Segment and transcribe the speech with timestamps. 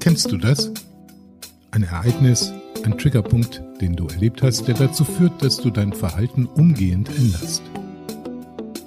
[0.00, 0.70] Kennst du das?
[1.70, 2.52] Ein Ereignis,
[2.84, 7.62] ein Triggerpunkt, den du erlebt hast, der dazu führt, dass du dein Verhalten umgehend änderst.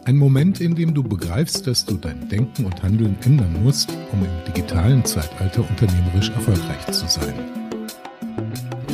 [0.06, 4.24] Ein Moment, in dem du begreifst, dass du dein Denken und Handeln ändern musst, um
[4.24, 7.36] im digitalen Zeitalter unternehmerisch erfolgreich zu sein.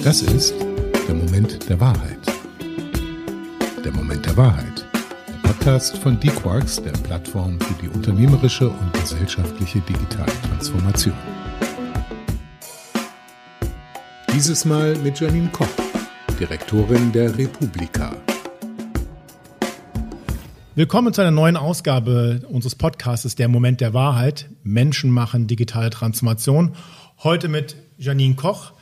[0.03, 0.53] Das ist
[1.07, 2.19] der Moment der Wahrheit.
[3.83, 4.84] Der Moment der Wahrheit.
[5.45, 11.13] Podcast von D-Quarks, der Plattform für die unternehmerische und gesellschaftliche digitale Transformation.
[14.33, 15.67] Dieses Mal mit Janine Koch,
[16.39, 18.15] Direktorin der Republika.
[20.73, 24.49] Willkommen zu einer neuen Ausgabe unseres Podcasts Der Moment der Wahrheit.
[24.63, 26.75] Menschen machen digitale Transformation.
[27.23, 28.73] Heute mit Janine Koch.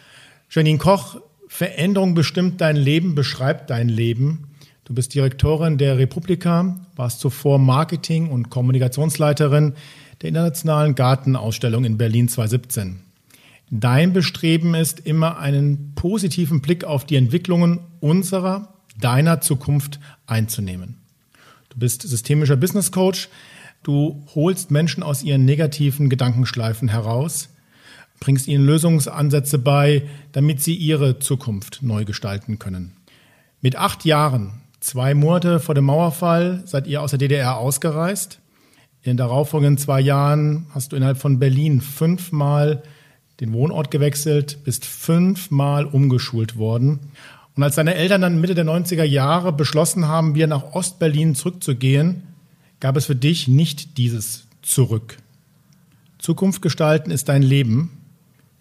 [0.49, 4.47] Janine Koch, Veränderung bestimmt dein Leben, beschreibt dein Leben.
[4.85, 9.73] Du bist Direktorin der Republika, warst zuvor Marketing- und Kommunikationsleiterin
[10.21, 12.99] der Internationalen Gartenausstellung in Berlin 2017.
[13.69, 20.97] Dein Bestreben ist immer einen positiven Blick auf die Entwicklungen unserer, deiner Zukunft einzunehmen.
[21.69, 23.29] Du bist systemischer Business Coach.
[23.83, 27.49] Du holst Menschen aus ihren negativen Gedankenschleifen heraus,
[28.19, 30.03] bringst ihnen Lösungsansätze bei,
[30.33, 32.93] damit sie ihre Zukunft neu gestalten können.
[33.61, 38.39] Mit acht Jahren, zwei Monate vor dem Mauerfall, seid ihr aus der DDR ausgereist.
[39.01, 42.83] In den darauffolgenden zwei Jahren hast du innerhalb von Berlin fünfmal
[43.39, 46.99] den Wohnort gewechselt, bist fünfmal umgeschult worden.
[47.55, 52.23] Und als deine Eltern dann Mitte der 90er Jahre beschlossen haben, wieder nach Ostberlin zurückzugehen,
[52.79, 55.17] gab es für dich nicht dieses Zurück.
[56.19, 57.91] Zukunft gestalten ist dein Leben,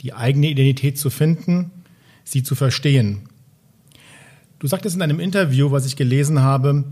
[0.00, 1.70] die eigene Identität zu finden,
[2.24, 3.28] sie zu verstehen.
[4.62, 6.84] Du sagtest in einem Interview, was ich gelesen habe,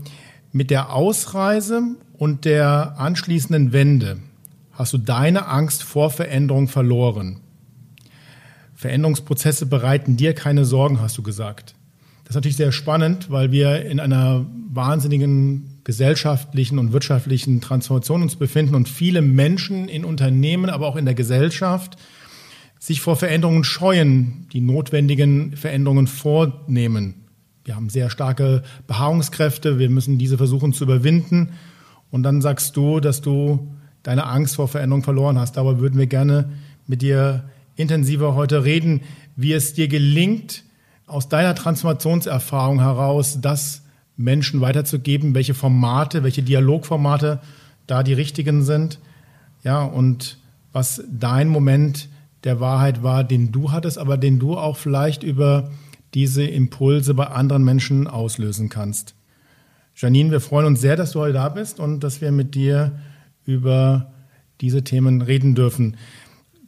[0.51, 4.17] mit der Ausreise und der anschließenden Wende
[4.73, 7.39] hast du deine Angst vor Veränderung verloren.
[8.75, 11.73] Veränderungsprozesse bereiten dir keine Sorgen, hast du gesagt.
[12.25, 18.35] Das ist natürlich sehr spannend, weil wir in einer wahnsinnigen gesellschaftlichen und wirtschaftlichen Transformation uns
[18.35, 21.95] befinden und viele Menschen in Unternehmen, aber auch in der Gesellschaft
[22.79, 27.20] sich vor Veränderungen scheuen, die notwendigen Veränderungen vornehmen.
[27.71, 31.53] Wir haben sehr starke Beharrungskräfte, wir müssen diese versuchen zu überwinden.
[32.09, 33.71] Und dann sagst du, dass du
[34.03, 35.55] deine Angst vor Veränderung verloren hast.
[35.55, 36.49] Dabei würden wir gerne
[36.85, 37.45] mit dir
[37.77, 38.99] intensiver heute reden,
[39.37, 40.65] wie es dir gelingt,
[41.07, 43.83] aus deiner Transformationserfahrung heraus das
[44.17, 47.39] Menschen weiterzugeben, welche Formate, welche Dialogformate
[47.87, 48.99] da die richtigen sind.
[49.63, 50.39] Ja, und
[50.73, 52.09] was dein Moment
[52.43, 55.71] der Wahrheit war, den du hattest, aber den du auch vielleicht über
[56.13, 59.15] diese Impulse bei anderen Menschen auslösen kannst.
[59.95, 62.99] Janine, wir freuen uns sehr, dass du heute da bist und dass wir mit dir
[63.45, 64.11] über
[64.61, 65.97] diese Themen reden dürfen.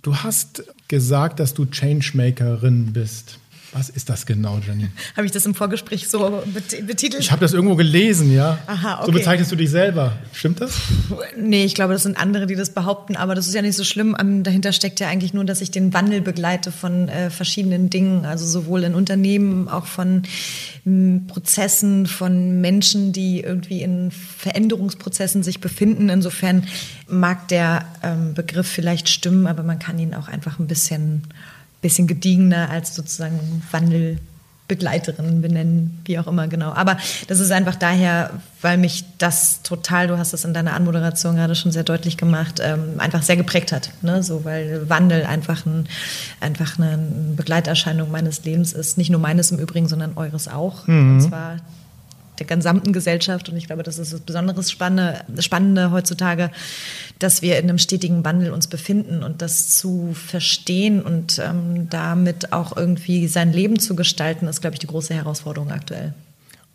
[0.02, 3.40] Du hast gesagt, dass du Changemakerin bist.
[3.74, 4.92] Was ist das genau, Janine?
[5.16, 6.44] Habe ich das im Vorgespräch so
[6.86, 7.24] betitelt?
[7.24, 8.60] Ich habe das irgendwo gelesen, ja.
[8.68, 9.06] Aha, okay.
[9.08, 10.14] So bezeichnest du dich selber.
[10.32, 10.80] Stimmt das?
[11.36, 13.84] Nee, ich glaube, das sind andere, die das behaupten, aber das ist ja nicht so
[13.84, 14.16] schlimm.
[14.44, 18.46] Dahinter steckt ja eigentlich nur, dass ich den Wandel begleite von äh, verschiedenen Dingen, also
[18.46, 20.24] sowohl in Unternehmen, auch von
[20.86, 26.10] m, Prozessen, von Menschen, die irgendwie in Veränderungsprozessen sich befinden.
[26.10, 26.68] Insofern
[27.08, 31.24] mag der ähm, Begriff vielleicht stimmen, aber man kann ihn auch einfach ein bisschen
[31.84, 33.40] bisschen gediegener als sozusagen
[33.70, 36.72] Wandelbegleiterin benennen, wie auch immer genau.
[36.74, 41.36] Aber das ist einfach daher, weil mich das total, du hast das in deiner Anmoderation
[41.36, 43.92] gerade schon sehr deutlich gemacht, ähm, einfach sehr geprägt hat.
[44.02, 44.24] Ne?
[44.24, 45.88] So, weil Wandel einfach, ein,
[46.40, 46.98] einfach eine
[47.36, 48.98] Begleiterscheinung meines Lebens ist.
[48.98, 50.88] Nicht nur meines im Übrigen, sondern eures auch.
[50.88, 51.16] Mhm.
[51.16, 51.58] Und zwar
[52.40, 53.50] der gesamten Gesellschaft.
[53.50, 56.52] Und ich glaube, das ist das besonders Spannende, Spannende heutzutage,
[57.20, 62.54] dass wir in einem stetigen Wandel uns befinden und das zu verstehen und ähm, damit
[62.54, 66.14] auch irgendwie sein Leben zu gestalten, ist, glaube ich, die große Herausforderung aktuell.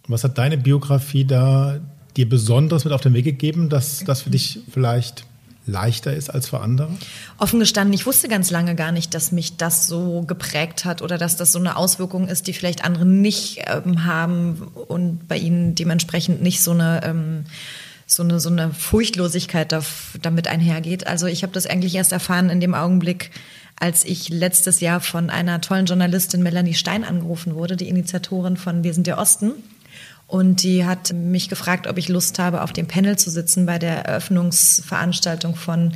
[0.06, 1.78] Und was hat deine Biografie da
[2.16, 5.24] dir Besonderes mit auf den Weg gegeben, dass das für dich vielleicht
[5.68, 6.90] leichter ist als für andere?
[7.38, 11.18] Offen gestanden, ich wusste ganz lange gar nicht, dass mich das so geprägt hat oder
[11.18, 15.74] dass das so eine Auswirkung ist, die vielleicht andere nicht ähm, haben und bei ihnen
[15.74, 17.44] dementsprechend nicht so eine ähm,
[18.06, 19.74] so eine so eine Furchtlosigkeit
[20.22, 21.06] damit einhergeht.
[21.06, 23.30] Also ich habe das eigentlich erst erfahren in dem Augenblick,
[23.78, 28.82] als ich letztes Jahr von einer tollen Journalistin Melanie Stein angerufen wurde, die Initiatorin von
[28.82, 29.52] Wir sind der Osten.
[30.28, 33.78] Und die hat mich gefragt, ob ich Lust habe, auf dem Panel zu sitzen bei
[33.78, 35.94] der Eröffnungsveranstaltung von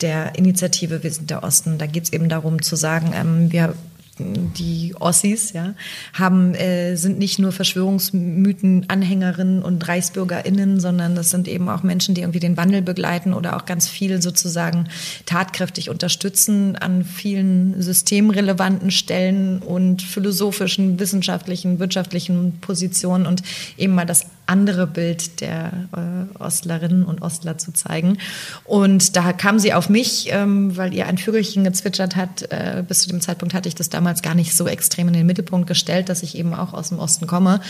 [0.00, 1.76] der Initiative Wir sind der Osten.
[1.76, 3.74] Da geht es eben darum zu sagen, ähm, wir
[4.18, 5.74] die Ossis, ja,
[6.12, 12.22] haben, äh, sind nicht nur Verschwörungsmythen-Anhängerinnen und ReichsbürgerInnen, sondern das sind eben auch Menschen, die
[12.22, 14.88] irgendwie den Wandel begleiten oder auch ganz viel sozusagen
[15.26, 23.42] tatkräftig unterstützen an vielen systemrelevanten Stellen und philosophischen, wissenschaftlichen, wirtschaftlichen Positionen und
[23.76, 28.18] eben mal das andere Bild der äh, Ostlerinnen und Ostler zu zeigen.
[28.64, 32.42] Und da kam sie auf mich, ähm, weil ihr ein Vögelchen gezwitschert hat.
[32.50, 35.26] Äh, bis zu dem Zeitpunkt hatte ich das damals gar nicht so extrem in den
[35.26, 37.60] Mittelpunkt gestellt, dass ich eben auch aus dem Osten komme.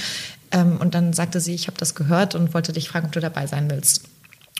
[0.51, 3.21] Ähm, und dann sagte sie, ich habe das gehört und wollte dich fragen, ob du
[3.21, 4.09] dabei sein willst.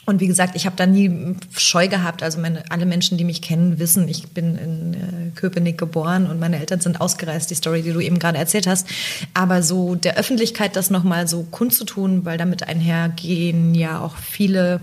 [0.05, 2.21] Und wie gesagt, ich habe da nie Scheu gehabt.
[2.21, 6.39] Also meine, alle Menschen, die mich kennen, wissen, ich bin in äh, Köpenick geboren und
[6.39, 8.87] meine Eltern sind ausgereist, die Story, die du eben gerade erzählt hast.
[9.33, 14.79] Aber so der Öffentlichkeit das nochmal so kundzutun, weil damit einhergehen ja auch viele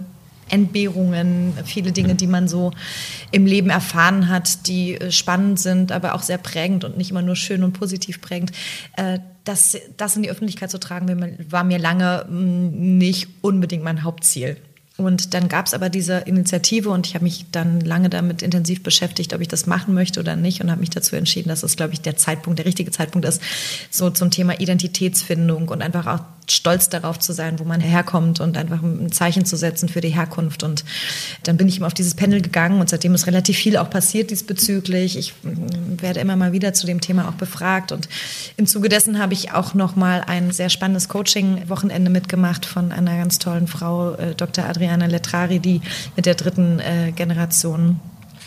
[0.53, 2.73] Entbehrungen, viele Dinge, die man so
[3.31, 7.23] im Leben erfahren hat, die äh, spannend sind, aber auch sehr prägend und nicht immer
[7.23, 8.53] nur schön und positiv prägend.
[8.97, 14.05] Äh, das, das in die Öffentlichkeit zu tragen, war mir lange mm, nicht unbedingt mein
[14.05, 14.59] Hauptziel.
[14.99, 18.83] Und dann gab es aber diese Initiative und ich habe mich dann lange damit intensiv
[18.83, 21.77] beschäftigt, ob ich das machen möchte oder nicht und habe mich dazu entschieden, dass das,
[21.77, 23.41] glaube ich, der Zeitpunkt, der richtige Zeitpunkt ist,
[23.91, 28.57] so zum Thema Identitätsfindung und einfach auch stolz darauf zu sein, wo man herkommt und
[28.57, 30.63] einfach ein Zeichen zu setzen für die Herkunft.
[30.63, 30.85] Und
[31.45, 34.31] dann bin ich immer auf dieses Panel gegangen und seitdem ist relativ viel auch passiert
[34.31, 35.17] diesbezüglich.
[35.17, 38.09] Ich mm, werde immer mal wieder zu dem Thema auch befragt und
[38.57, 43.17] im Zuge dessen habe ich auch noch mal ein sehr spannendes Coaching-Wochenende mitgemacht von einer
[43.17, 44.65] ganz tollen Frau, äh, Dr.
[44.65, 45.81] Adriana Letrari, die
[46.17, 48.01] mit der dritten äh, Generation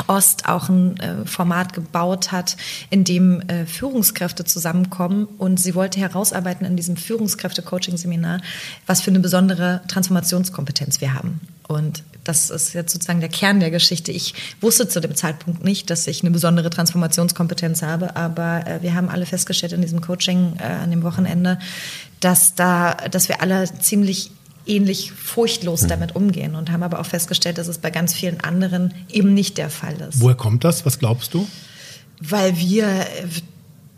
[0.08, 2.58] Ost auch ein äh, Format gebaut hat,
[2.90, 5.26] in dem äh, Führungskräfte zusammenkommen.
[5.38, 8.42] Und sie wollte herausarbeiten in diesem Führungskräfte-Coaching-Seminar,
[8.88, 11.42] was für eine besondere Transformationskompetenz wir haben.
[11.68, 14.12] Und das ist jetzt sozusagen der Kern der Geschichte.
[14.12, 18.94] Ich wusste zu dem Zeitpunkt nicht, dass ich eine besondere Transformationskompetenz habe, aber äh, wir
[18.94, 21.60] haben alle festgestellt in diesem Coaching an dem Wochenende,
[22.20, 24.32] dass da, dass wir alle ziemlich
[24.66, 25.88] ähnlich furchtlos mhm.
[25.88, 29.58] damit umgehen und haben aber auch festgestellt, dass es bei ganz vielen anderen eben nicht
[29.58, 30.22] der Fall ist.
[30.22, 30.86] Woher kommt das?
[30.86, 31.48] Was glaubst du?
[32.20, 33.06] Weil wir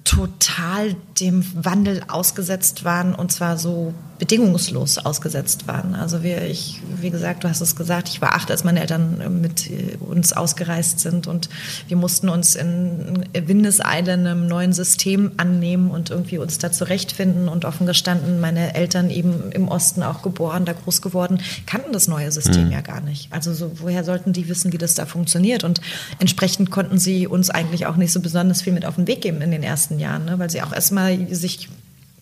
[0.08, 5.94] total dem Wandel ausgesetzt waren und zwar so bedingungslos ausgesetzt waren.
[5.94, 9.42] Also wir, ich, wie gesagt, du hast es gesagt, ich war acht, als meine Eltern
[9.42, 9.70] mit
[10.00, 11.50] uns ausgereist sind und
[11.88, 17.66] wir mussten uns in Windeseile einem neuen System annehmen und irgendwie uns da zurechtfinden und
[17.66, 22.32] offen gestanden, meine Eltern eben im Osten auch geboren, da groß geworden, kannten das neue
[22.32, 22.72] System mhm.
[22.72, 23.32] ja gar nicht.
[23.32, 25.64] Also so, woher sollten die wissen, wie das da funktioniert?
[25.64, 25.82] Und
[26.20, 29.42] entsprechend konnten sie uns eigentlich auch nicht so besonders viel mit auf den Weg geben
[29.42, 30.40] in den ersten Jahren, ne?
[30.40, 31.70] weil sie auch erstmal sich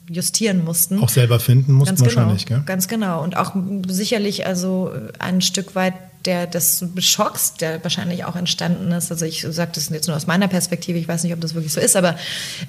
[0.09, 0.99] justieren mussten.
[0.99, 2.65] Auch selber finden mussten ganz wahrscheinlich, genau, gell?
[2.65, 3.23] Ganz genau.
[3.23, 3.55] Und auch
[3.87, 5.93] sicherlich also ein Stück weit
[6.25, 9.11] der, des Schocks, der wahrscheinlich auch entstanden ist.
[9.11, 11.73] Also ich sage das jetzt nur aus meiner Perspektive, ich weiß nicht, ob das wirklich
[11.73, 12.15] so ist, aber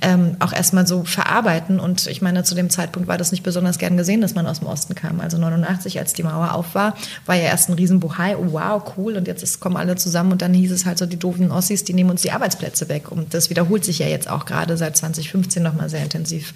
[0.02, 1.80] ähm, auch erstmal so verarbeiten.
[1.80, 4.60] Und ich meine, zu dem Zeitpunkt war das nicht besonders gern gesehen, dass man aus
[4.60, 5.20] dem Osten kam.
[5.20, 6.94] Also 89, als die Mauer auf war,
[7.24, 10.42] war ja erst ein Riesenbuhai, oh, wow, cool, und jetzt ist, kommen alle zusammen und
[10.42, 13.10] dann hieß es halt so, die doofen Ossis, die nehmen uns die Arbeitsplätze weg.
[13.10, 16.54] Und das wiederholt sich ja jetzt auch gerade seit 2015 nochmal sehr intensiv.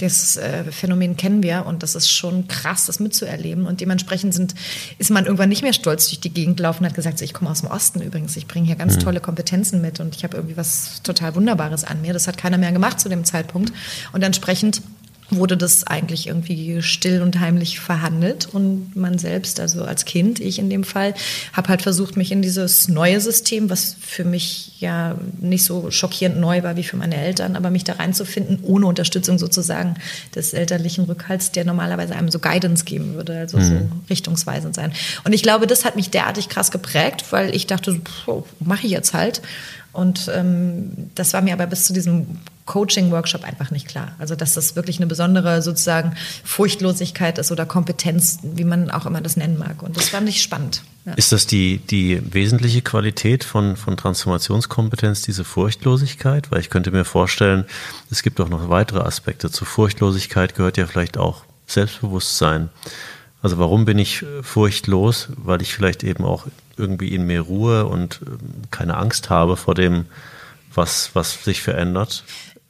[0.00, 3.66] Das äh, Phänomen kennen wir und das ist schon krass, das mitzuerleben.
[3.66, 4.54] Und dementsprechend sind,
[4.98, 7.32] ist man irgendwann nicht mehr stolz durch die Gegend laufen und hat gesagt, so, ich
[7.32, 9.00] komme aus dem Osten übrigens, ich bringe hier ganz mhm.
[9.00, 12.12] tolle Kompetenzen mit und ich habe irgendwie was total Wunderbares an mir.
[12.12, 13.72] Das hat keiner mehr gemacht zu dem Zeitpunkt.
[14.12, 14.82] Und entsprechend
[15.30, 20.58] wurde das eigentlich irgendwie still und heimlich verhandelt und man selbst, also als Kind, ich
[20.58, 21.14] in dem Fall,
[21.52, 26.38] habe halt versucht, mich in dieses neue System, was für mich ja nicht so schockierend
[26.38, 29.94] neu war wie für meine Eltern, aber mich da reinzufinden, ohne Unterstützung sozusagen
[30.34, 33.62] des elterlichen Rückhalts, der normalerweise einem so Guidance geben würde, also mhm.
[33.62, 34.92] so richtungsweisend sein.
[35.24, 38.00] Und ich glaube, das hat mich derartig krass geprägt, weil ich dachte,
[38.60, 39.42] mache ich jetzt halt.
[39.92, 42.26] Und ähm, das war mir aber bis zu diesem
[42.66, 44.14] Coaching-Workshop einfach nicht klar.
[44.18, 49.20] Also dass das wirklich eine besondere sozusagen Furchtlosigkeit ist oder Kompetenz, wie man auch immer
[49.20, 49.82] das nennen mag.
[49.82, 50.82] Und das fand ich spannend.
[51.06, 51.14] Ja.
[51.14, 56.50] Ist das die, die wesentliche Qualität von, von Transformationskompetenz, diese Furchtlosigkeit?
[56.50, 57.64] Weil ich könnte mir vorstellen,
[58.10, 59.50] es gibt auch noch weitere Aspekte.
[59.50, 62.70] Zur Furchtlosigkeit gehört ja vielleicht auch Selbstbewusstsein.
[63.40, 65.28] Also warum bin ich furchtlos?
[65.36, 66.46] Weil ich vielleicht eben auch
[66.76, 68.38] irgendwie in mir Ruhe und ähm,
[68.72, 70.06] keine Angst habe vor dem,
[70.74, 72.24] was, was sich verändert.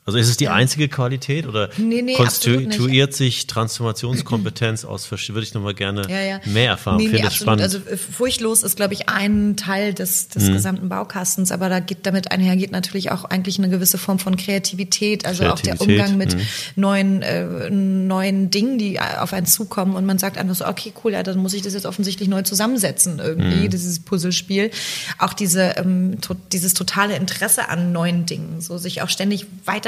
[0.06, 5.52] Also ist es die einzige Qualität oder Nee, nee, konstituiert sich Transformationskompetenz aus würde ich
[5.52, 6.40] nochmal gerne Ja, ja.
[6.44, 6.98] mehr erfahren.
[6.98, 7.42] Nee, nee, das absolut.
[7.42, 7.62] spannend.
[7.62, 12.06] Also äh, furchtlos ist, glaube ich, ein Teil des, des gesamten Baukastens, aber da geht
[12.06, 16.06] damit einher geht natürlich auch eigentlich eine gewisse Form von Kreativität, also auch der Kreativität,
[16.06, 16.40] Umgang mit mhm.
[16.76, 20.92] neuen äh, neuen Dingen, die äh, auf einen zukommen und man sagt einfach so, okay,
[21.02, 24.70] cool, ja, dann muss ich das jetzt offensichtlich neu zusammensetzen irgendwie, dieses Puzzlespiel.
[25.18, 29.46] Auch diese ähm, to dieses totale Interesse an neuen Dingen, so sich auch ständig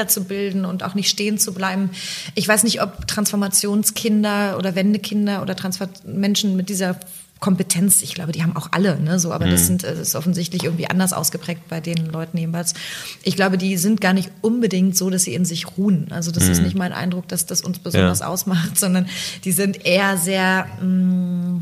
[0.09, 1.91] weiterzubilden und auch nicht stehen zu bleiben.
[2.35, 6.99] Ich weiß nicht, ob Transformationskinder oder Wendekinder oder Transfer Menschen mit dieser
[7.41, 10.15] Kompetenz, ich glaube, die haben auch alle, ne, so, aber das sind, äh, das ist
[10.17, 12.75] offensichtlich irgendwie anders ausgeprägt bei den Leuten jedenfalls.
[13.23, 16.09] Ich glaube, die sind gar nicht unbedingt so, dass sie in sich ruhen.
[16.11, 18.27] Also das ist nicht mein Eindruck, dass das uns besonders Ja.
[18.27, 19.07] ausmacht, sondern
[19.45, 21.61] die sind eher sehr mh,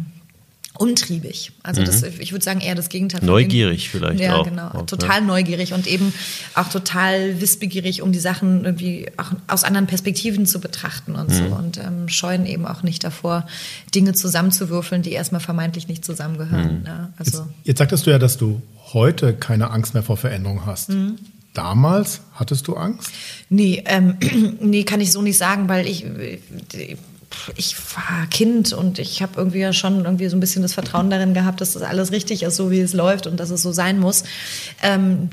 [0.79, 1.53] umtriebig.
[1.63, 3.21] Also das, ich würde sagen eher das Gegenteil.
[3.25, 4.45] Neugierig dem- vielleicht ja, auch.
[4.45, 4.69] genau.
[4.69, 6.13] Auch, total neugierig und eben
[6.55, 11.35] auch total wissbegierig, um die Sachen irgendwie auch aus anderen Perspektiven zu betrachten und Mhm.
[11.35, 11.45] so.
[11.55, 13.47] Und ähm, scheuen eben auch nicht davor,
[13.95, 16.81] Dinge zusammenzuwürfeln, die erstmal vermeintlich nicht zusammengehören.
[16.81, 16.87] Mhm.
[16.87, 20.91] Ja, also Jetzt sagtest du ja, dass du heute keine Angst mehr vor Veränderung hast.
[20.91, 21.17] Mhm.
[21.55, 23.11] Damals hattest du Angst?
[23.49, 24.17] Nee, ähm,
[24.61, 26.05] nee, kann ich so nicht sagen, weil ich,
[27.57, 31.11] ich war Kind und ich habe irgendwie ja schon irgendwie so ein bisschen das Vertrauen
[31.11, 33.73] darin gehabt, dass das alles richtig ist, so wie es läuft und dass es so
[33.73, 34.25] sein muss.
[34.83, 35.31] Ähm,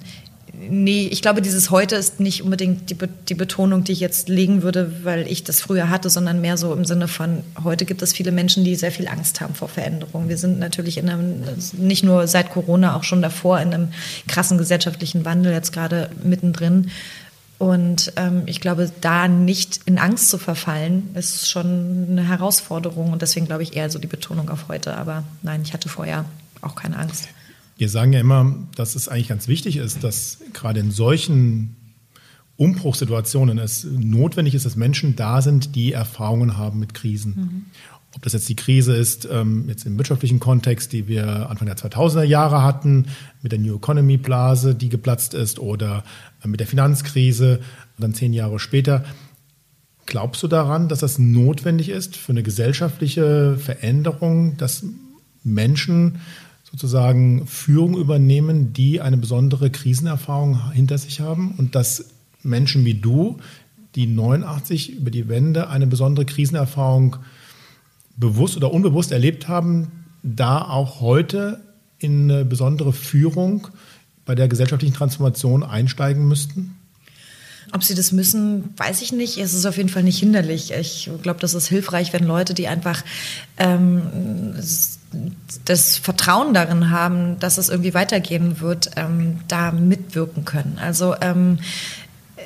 [0.54, 4.30] nee, ich glaube, dieses heute ist nicht unbedingt die, Be die Betonung, die ich jetzt
[4.30, 8.02] legen würde, weil ich das früher hatte, sondern mehr so im Sinne von, heute gibt
[8.02, 10.30] es viele Menschen, die sehr viel Angst haben vor Veränderung.
[10.30, 11.44] Wir sind natürlich in einem,
[11.74, 13.88] nicht nur seit Corona, auch schon davor in einem
[14.28, 16.92] krassen gesellschaftlichen Wandel, jetzt gerade mittendrin.
[17.58, 23.14] Und ähm, ich glaube, da nicht in Angst zu verfallen, ist schon eine Herausforderung.
[23.14, 24.98] Und deswegen glaube ich eher so die Betonung auf heute.
[24.98, 26.26] Aber nein, ich hatte vorher
[26.62, 27.30] auch keine Angst.
[27.78, 31.76] Wir sagen ja immer, dass es eigentlich ganz wichtig ist, dass gerade in solchen
[32.56, 37.72] Umbruchssituationen es notwendig ist, dass Menschen da sind, die Erfahrungen haben mit Krisen.
[38.16, 41.78] Ob das jetzt die Krise ist, ähm, jetzt im wirtschaftlichen Kontext, die wir Anfang der
[41.78, 43.08] 2000er Jahre hatten,
[43.42, 46.04] mit der New Economy Blase, die geplatzt ist, oder
[46.44, 47.60] äh, mit der Finanzkrise,
[47.98, 49.04] dann zehn Jahre später.
[50.06, 54.86] Glaubst du daran, dass das notwendig ist für eine gesellschaftliche Veränderung, dass
[55.44, 56.20] Menschen
[56.64, 62.06] sozusagen Führung übernehmen, die eine besondere Krisenerfahrung hinter sich haben und dass
[62.42, 63.38] Menschen wie du,
[63.96, 67.18] die 89 über die Wende eine besondere Krisenerfahrung
[68.16, 69.92] bewusst oder unbewusst erlebt haben,
[70.24, 71.62] da auch heute
[72.00, 73.68] in eine besondere Führung
[74.26, 76.76] bei der gesellschaftlichen Transformation einsteigen müssten?
[77.72, 79.38] Ob sie das müssen, weiß ich nicht.
[79.38, 80.72] Es ist auf jeden Fall nicht hinderlich.
[80.72, 83.04] Ich glaube, das ist hilfreich, wenn Leute, die einfach
[83.58, 84.04] ähm,
[85.66, 90.78] das Vertrauen darin haben, dass es irgendwie weitergehen wird, ähm, da mitwirken können.
[90.80, 91.58] Also ähm,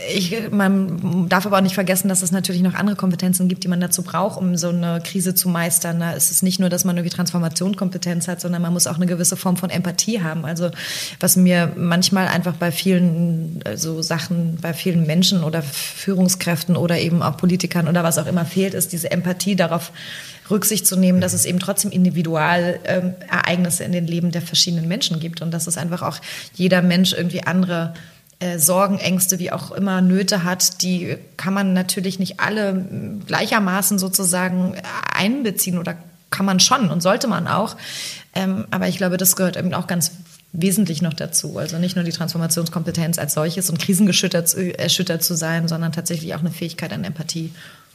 [0.09, 3.67] ich, man darf aber auch nicht vergessen, dass es natürlich noch andere Kompetenzen gibt, die
[3.67, 5.99] man dazu braucht, um so eine Krise zu meistern.
[5.99, 9.05] Da ist es nicht nur, dass man irgendwie Transformationskompetenz hat, sondern man muss auch eine
[9.05, 10.45] gewisse Form von Empathie haben.
[10.45, 10.71] Also
[11.19, 16.99] was mir manchmal einfach bei vielen äh, so Sachen, bei vielen Menschen oder Führungskräften oder
[16.99, 19.91] eben auch Politikern oder was auch immer fehlt, ist diese Empathie darauf
[20.49, 25.41] Rücksicht zu nehmen, dass es eben trotzdem Individualereignisse in den Leben der verschiedenen Menschen gibt
[25.41, 26.19] und dass es einfach auch
[26.55, 27.93] jeder Mensch irgendwie andere
[28.57, 32.85] Sorgen, Ängste, wie auch immer Nöte hat, die kann man natürlich nicht alle
[33.25, 34.75] gleichermaßen sozusagen
[35.11, 35.95] einbeziehen oder
[36.29, 37.75] kann man schon und sollte man auch.
[38.35, 40.11] Ähm, aber ich glaube, das gehört eben auch ganz
[40.53, 41.57] wesentlich noch dazu.
[41.57, 46.35] Also nicht nur die Transformationskompetenz als solches und krisengeschüttert zu, erschüttert zu sein, sondern tatsächlich
[46.35, 47.51] auch eine Fähigkeit an Empathie.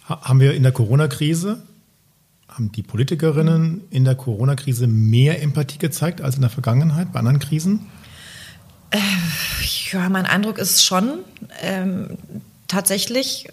[0.08, 1.58] Ha- Haben wir in der Corona-Krise,
[2.48, 7.38] haben die Politikerinnen in der Corona-Krise mehr Empathie gezeigt als in der Vergangenheit bei anderen
[7.38, 7.86] Krisen?
[9.92, 11.18] Ja, mein Eindruck ist schon
[11.60, 12.16] ähm,
[12.66, 13.48] tatsächlich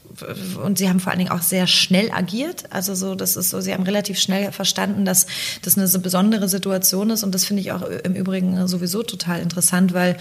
[0.64, 2.66] und sie haben vor allen Dingen auch sehr schnell agiert.
[2.72, 5.28] Also so, das ist so, sie haben relativ schnell verstanden, dass
[5.62, 9.42] das eine so besondere Situation ist und das finde ich auch im Übrigen sowieso total
[9.42, 10.18] interessant, weil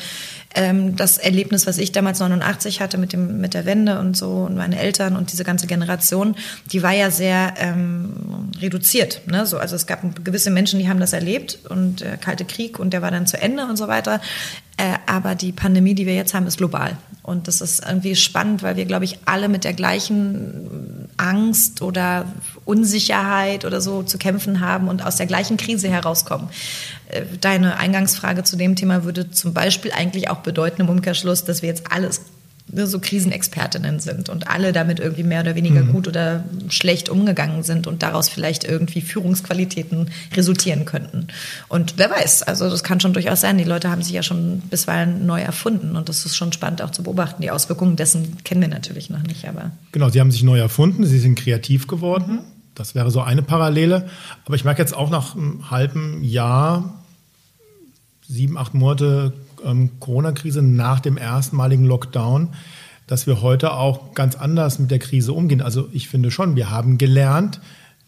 [0.55, 4.45] ähm, das Erlebnis, was ich damals 89 hatte mit dem mit der Wende und so
[4.45, 6.37] und meine Eltern und diese ganze Generation,
[6.73, 9.23] die war ja sehr ähm, reduziert.
[9.26, 9.47] Ne?
[9.47, 12.93] So, also es gab gewisse Menschen, die haben das erlebt und der Kalte Krieg und
[12.93, 14.21] der war dann zu Ende und so weiter.
[14.78, 16.97] Äh, aber die Pandemie, die wir jetzt haben, ist global.
[17.23, 22.26] Und das ist irgendwie spannend, weil wir, glaube ich, alle mit der gleichen Angst oder
[22.68, 26.48] Unsicherheit oder so zu kämpfen haben und aus der gleichen Krise herauskommen.
[27.08, 31.62] Äh, Deine Eingangsfrage zu dem Thema würde zum Beispiel eigentlich auch bedeuten im Umkehrschluss, dass
[31.62, 32.20] wir jetzt alles
[32.70, 35.92] ne, so Krisenexpertinnen sind und alle damit irgendwie mehr oder weniger mhm.
[35.92, 41.28] gut oder schlecht umgegangen sind und daraus vielleicht irgendwie Führungsqualitäten resultieren könnten.
[41.68, 43.56] Und wer weiß, also das kann schon durchaus sein.
[43.56, 46.90] Die Leute haben sich ja schon bisweilen neu erfunden und das ist schon spannend auch
[46.90, 47.40] zu beobachten.
[47.40, 49.70] Die Auswirkungen dessen kennen wir natürlich noch nicht, aber.
[49.92, 52.32] Genau, sie haben sich neu erfunden, sie sind kreativ geworden.
[52.32, 52.58] Mhm.
[52.78, 54.08] Das wäre so eine Parallele.
[54.44, 57.02] Aber ich merke jetzt auch nach einem halben Jahr,
[58.26, 59.32] sieben, acht Monate
[59.64, 62.50] ähm, Corona-Krise nach dem erstmaligen Lockdown,
[63.06, 65.62] dass wir heute auch ganz anders mit der Krise umgehen.
[65.62, 67.61] Also ich finde schon, wir haben gelernt,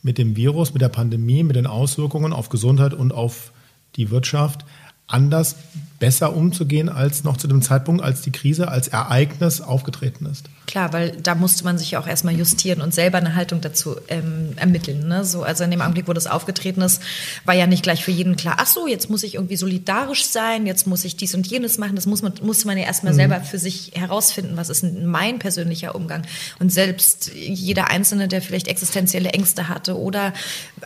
[0.03, 3.53] mit dem Virus, mit der Pandemie, mit den Auswirkungen auf Gesundheit und auf
[3.97, 4.65] die Wirtschaft
[5.07, 5.57] anders,
[5.99, 10.49] besser umzugehen als noch zu dem Zeitpunkt, als die Krise als Ereignis aufgetreten ist.
[10.71, 13.97] Klar, weil da musste man sich ja auch erstmal justieren und selber eine Haltung dazu
[14.07, 15.09] ähm, ermitteln.
[15.09, 15.25] Ne?
[15.25, 17.03] So, also in dem Augenblick, wo das aufgetreten ist,
[17.45, 20.67] war ja nicht gleich für jeden klar, ach so, jetzt muss ich irgendwie solidarisch sein,
[20.67, 21.97] jetzt muss ich dies und jenes machen.
[21.97, 23.17] Das muss man, musste man ja erstmal mhm.
[23.17, 26.23] selber für sich herausfinden, was ist mein persönlicher Umgang.
[26.61, 30.33] Und selbst jeder Einzelne, der vielleicht existenzielle Ängste hatte oder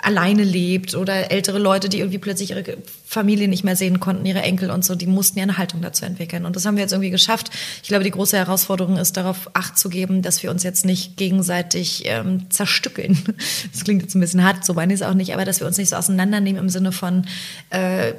[0.01, 4.41] alleine lebt oder ältere Leute, die irgendwie plötzlich ihre Familie nicht mehr sehen konnten, ihre
[4.41, 6.47] Enkel und so, die mussten ja eine Haltung dazu entwickeln.
[6.47, 7.51] Und das haben wir jetzt irgendwie geschafft.
[7.83, 11.17] Ich glaube, die große Herausforderung ist darauf Acht zu geben, dass wir uns jetzt nicht
[11.17, 13.19] gegenseitig ähm, zerstückeln.
[13.73, 15.67] Das klingt jetzt ein bisschen hart, so meine ich es auch nicht, aber dass wir
[15.67, 17.27] uns nicht so auseinandernehmen im Sinne von
[17.71, 18.13] äh,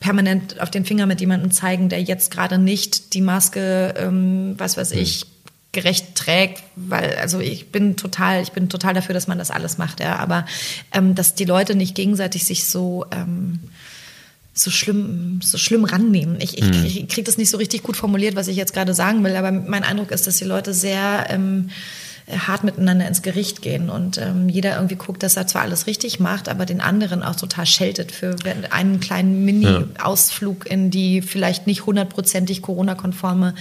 [0.00, 4.76] permanent auf den Finger mit jemandem zeigen, der jetzt gerade nicht die Maske, ähm, was
[4.76, 5.26] weiß ich,
[5.72, 9.76] gerecht trägt, weil also ich bin total, ich bin total dafür, dass man das alles
[9.76, 10.46] macht, ja, aber
[10.92, 13.60] ähm, dass die Leute nicht gegenseitig sich so ähm,
[14.54, 16.36] so schlimm, so schlimm rannehmen.
[16.40, 16.84] Ich, ich, mhm.
[16.84, 19.50] ich kriege das nicht so richtig gut formuliert, was ich jetzt gerade sagen will, aber
[19.50, 21.70] mein Eindruck ist, dass die Leute sehr ähm,
[22.30, 26.20] hart miteinander ins Gericht gehen und ähm, jeder irgendwie guckt, dass er zwar alles richtig
[26.20, 28.36] macht, aber den anderen auch total scheltet für
[28.70, 33.54] einen kleinen Mini-Ausflug in die vielleicht nicht hundertprozentig Corona-konforme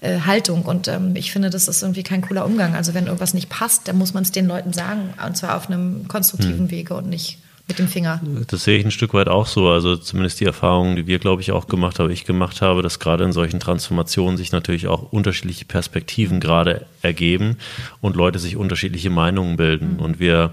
[0.00, 0.62] äh, Haltung.
[0.62, 2.74] Und ähm, ich finde, das ist irgendwie kein cooler Umgang.
[2.74, 5.68] Also wenn irgendwas nicht passt, dann muss man es den Leuten sagen und zwar auf
[5.68, 6.70] einem konstruktiven mhm.
[6.70, 8.20] Wege und nicht mit dem Finger.
[8.48, 9.68] Das sehe ich ein Stück weit auch so.
[9.68, 12.98] Also zumindest die Erfahrungen, die wir, glaube ich, auch gemacht haben, ich gemacht habe, dass
[12.98, 17.56] gerade in solchen Transformationen sich natürlich auch unterschiedliche Perspektiven gerade ergeben
[18.00, 19.94] und Leute sich unterschiedliche Meinungen bilden.
[19.94, 20.00] Mhm.
[20.00, 20.52] Und wir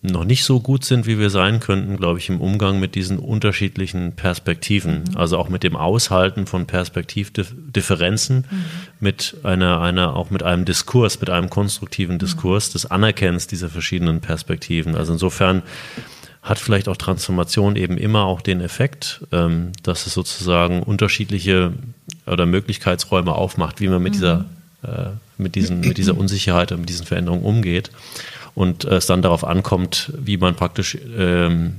[0.00, 3.18] noch nicht so gut sind, wie wir sein könnten, glaube ich, im Umgang mit diesen
[3.18, 5.02] unterschiedlichen Perspektiven.
[5.10, 5.16] Mhm.
[5.16, 8.64] Also auch mit dem Aushalten von Perspektivdifferenzen, mhm.
[9.00, 12.72] mit einer, einer, auch mit einem Diskurs, mit einem konstruktiven Diskurs, mhm.
[12.74, 14.94] des Anerkennens dieser verschiedenen Perspektiven.
[14.94, 15.62] Also insofern
[16.42, 21.72] hat vielleicht auch Transformation eben immer auch den Effekt, ähm, dass es sozusagen unterschiedliche
[22.24, 24.44] oder Möglichkeitsräume aufmacht, wie man mit dieser,
[24.82, 24.88] mhm.
[24.88, 25.08] äh,
[25.38, 27.90] mit diesen, mit dieser Unsicherheit und mit diesen Veränderungen umgeht
[28.56, 31.76] und es dann darauf ankommt, wie man praktisch ähm,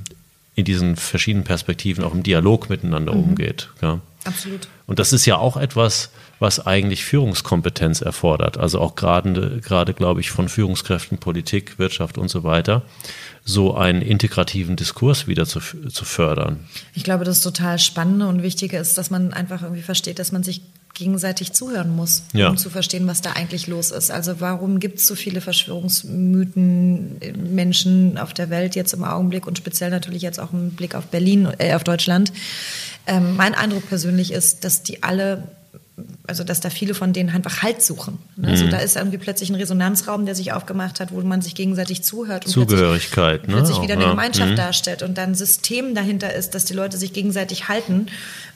[0.53, 3.23] in diesen verschiedenen Perspektiven auch im Dialog miteinander mhm.
[3.23, 3.69] umgeht.
[3.81, 3.99] Ja.
[4.23, 4.67] Absolut.
[4.85, 8.57] Und das ist ja auch etwas, was eigentlich Führungskompetenz erfordert.
[8.59, 12.83] Also auch gerade, gerade glaube ich, von Führungskräften, Politik, Wirtschaft und so weiter,
[13.43, 16.59] so einen integrativen Diskurs wieder zu, zu fördern.
[16.93, 20.43] Ich glaube, das total Spannende und Wichtige ist, dass man einfach irgendwie versteht, dass man
[20.43, 20.61] sich
[20.97, 22.49] gegenseitig zuhören muss, ja.
[22.49, 24.09] um zu verstehen, was da eigentlich los ist.
[24.09, 27.19] Also warum gibt es so viele Verschwörungsmythen
[27.53, 31.05] Menschen auf der Welt jetzt im Augenblick und speziell natürlich jetzt auch im Blick auf
[31.05, 32.33] Berlin, äh, auf Deutschland.
[33.05, 35.43] Ähm, mein Eindruck persönlich ist, dass die alle
[36.27, 38.19] also dass da viele von denen einfach Halt suchen.
[38.35, 38.49] Ne?
[38.49, 38.69] Also mhm.
[38.69, 42.45] da ist irgendwie plötzlich ein Resonanzraum, der sich aufgemacht hat, wo man sich gegenseitig zuhört
[42.45, 43.61] und Zugehörigkeit, plötzlich, ne?
[43.61, 44.55] plötzlich wieder eine Gemeinschaft mhm.
[44.55, 48.07] darstellt und dann ein System dahinter ist, dass die Leute sich gegenseitig halten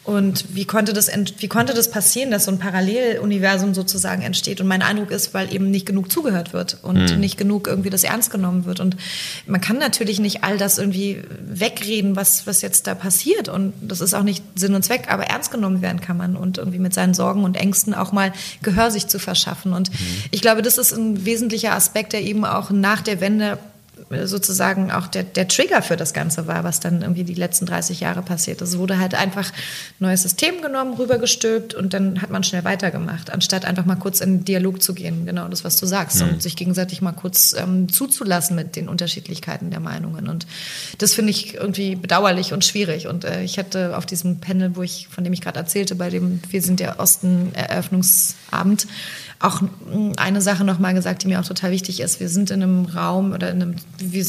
[0.03, 4.59] und wie konnte das, wie konnte das passieren, dass so ein Paralleluniversum sozusagen entsteht?
[4.59, 7.19] Und mein Eindruck ist, weil eben nicht genug zugehört wird und mhm.
[7.19, 8.79] nicht genug irgendwie das ernst genommen wird.
[8.79, 8.97] Und
[9.45, 13.47] man kann natürlich nicht all das irgendwie wegreden, was, was jetzt da passiert.
[13.47, 16.57] Und das ist auch nicht Sinn und Zweck, aber ernst genommen werden kann man und
[16.57, 19.73] irgendwie mit seinen Sorgen und Ängsten auch mal Gehör sich zu verschaffen.
[19.73, 20.23] Und mhm.
[20.31, 23.57] ich glaube, das ist ein wesentlicher Aspekt, der eben auch nach der Wende
[24.25, 27.99] sozusagen auch der, der Trigger für das Ganze war, was dann irgendwie die letzten 30
[27.99, 28.69] Jahre passiert ist.
[28.69, 29.53] Es wurde halt einfach ein
[29.99, 34.39] neues System genommen, rübergestülpt und dann hat man schnell weitergemacht, anstatt einfach mal kurz in
[34.39, 36.29] den Dialog zu gehen, genau das, was du sagst, mhm.
[36.29, 40.27] und sich gegenseitig mal kurz ähm, zuzulassen mit den Unterschiedlichkeiten der Meinungen.
[40.27, 40.45] Und
[40.97, 43.07] das finde ich irgendwie bedauerlich und schwierig.
[43.07, 46.09] Und äh, ich hatte auf diesem Panel, wo ich, von dem ich gerade erzählte, bei
[46.09, 48.87] dem Wir sind der Osten Eröffnungsabend,
[49.41, 49.61] auch
[50.17, 52.19] eine Sache nochmal gesagt, die mir auch total wichtig ist.
[52.19, 54.25] Wir sind in einem Raum oder in einem, wir,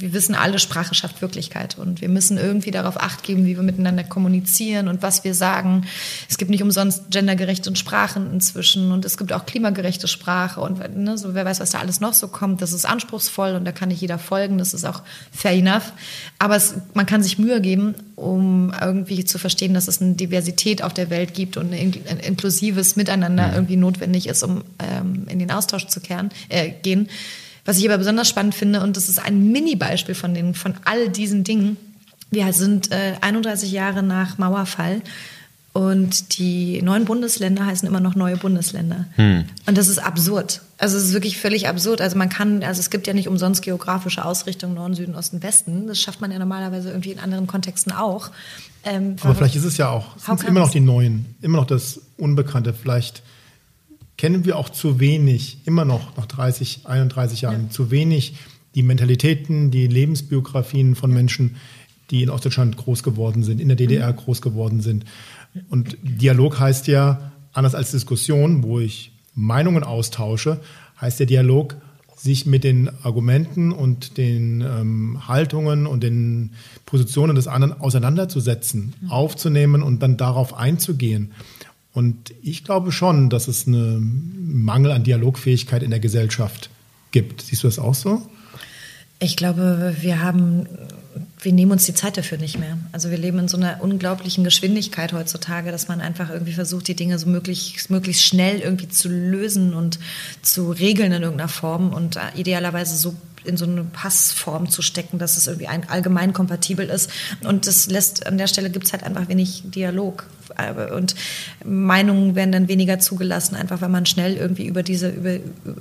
[0.00, 3.62] wir wissen alle, Sprache schafft Wirklichkeit und wir müssen irgendwie darauf acht geben, wie wir
[3.62, 5.86] miteinander kommunizieren und was wir sagen.
[6.28, 11.16] Es gibt nicht umsonst gendergerechte Sprachen inzwischen und es gibt auch klimagerechte Sprache und ne,
[11.18, 12.62] so, wer weiß, was da alles noch so kommt.
[12.62, 14.58] Das ist anspruchsvoll und da kann nicht jeder folgen.
[14.58, 15.92] Das ist auch fair enough.
[16.38, 20.82] Aber es, man kann sich Mühe geben, um irgendwie zu verstehen, dass es eine Diversität
[20.82, 23.54] auf der Welt gibt und ein inklusives Miteinander mhm.
[23.54, 27.08] irgendwie notwendig ist, um ähm, in den Austausch zu kehren, äh, gehen.
[27.70, 31.08] Was ich aber besonders spannend finde, und das ist ein Mini-Beispiel von, den, von all
[31.08, 31.76] diesen Dingen,
[32.32, 35.02] wir sind äh, 31 Jahre nach Mauerfall
[35.72, 39.06] und die neuen Bundesländer heißen immer noch neue Bundesländer.
[39.14, 39.44] Hm.
[39.66, 40.62] Und das ist absurd.
[40.78, 42.00] Also es ist wirklich völlig absurd.
[42.00, 45.86] Also man kann, also es gibt ja nicht umsonst geografische Ausrichtungen Norden, Süden, Osten, Westen.
[45.86, 48.32] Das schafft man ja normalerweise irgendwie in anderen Kontexten auch.
[48.82, 52.00] Ähm, Aber vielleicht ist es ja auch, sind immer noch die Neuen, immer noch das
[52.16, 52.74] Unbekannte.
[52.74, 53.22] Vielleicht
[54.20, 57.70] kennen wir auch zu wenig, immer noch nach 30, 31 Jahren, ja.
[57.70, 58.34] zu wenig
[58.74, 61.56] die Mentalitäten, die Lebensbiografien von Menschen,
[62.10, 64.16] die in Ostdeutschland groß geworden sind, in der DDR mhm.
[64.16, 65.06] groß geworden sind.
[65.70, 70.60] Und Dialog heißt ja, anders als Diskussion, wo ich Meinungen austausche,
[71.00, 71.76] heißt der Dialog,
[72.14, 76.50] sich mit den Argumenten und den ähm, Haltungen und den
[76.84, 79.10] Positionen des anderen auseinanderzusetzen, mhm.
[79.10, 81.32] aufzunehmen und dann darauf einzugehen.
[81.92, 86.70] Und ich glaube schon, dass es einen Mangel an Dialogfähigkeit in der Gesellschaft
[87.10, 87.42] gibt.
[87.42, 88.22] Siehst du das auch so?
[89.18, 90.66] Ich glaube, wir haben,
[91.42, 92.78] wir nehmen uns die Zeit dafür nicht mehr.
[92.92, 96.96] Also wir leben in so einer unglaublichen Geschwindigkeit heutzutage, dass man einfach irgendwie versucht, die
[96.96, 99.98] Dinge so möglichst, möglichst schnell irgendwie zu lösen und
[100.40, 105.18] zu regeln in irgendeiner Form und äh, idealerweise so in so eine Passform zu stecken,
[105.18, 107.10] dass es irgendwie ein, allgemein kompatibel ist.
[107.42, 110.26] Und das lässt, an der Stelle gibt es halt einfach wenig Dialog.
[110.94, 111.14] Und
[111.64, 115.36] Meinungen werden dann weniger zugelassen, einfach weil man schnell irgendwie über diese, über,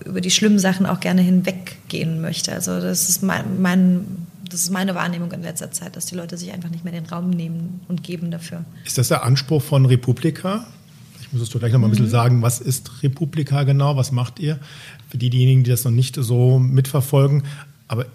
[0.05, 2.53] über die schlimmen Sachen auch gerne hinweggehen möchte.
[2.53, 4.05] Also das ist mein, mein
[4.49, 7.05] das ist meine Wahrnehmung in letzter Zeit, dass die Leute sich einfach nicht mehr den
[7.05, 8.65] Raum nehmen und geben dafür.
[8.83, 10.65] Ist das der Anspruch von Republika?
[11.21, 12.11] Ich muss es gleich noch mal ein bisschen mhm.
[12.11, 13.95] sagen, was ist Republika genau?
[13.95, 14.59] Was macht ihr?
[15.09, 17.43] Für diejenigen, die das noch nicht so mitverfolgen.
[17.87, 18.05] Aber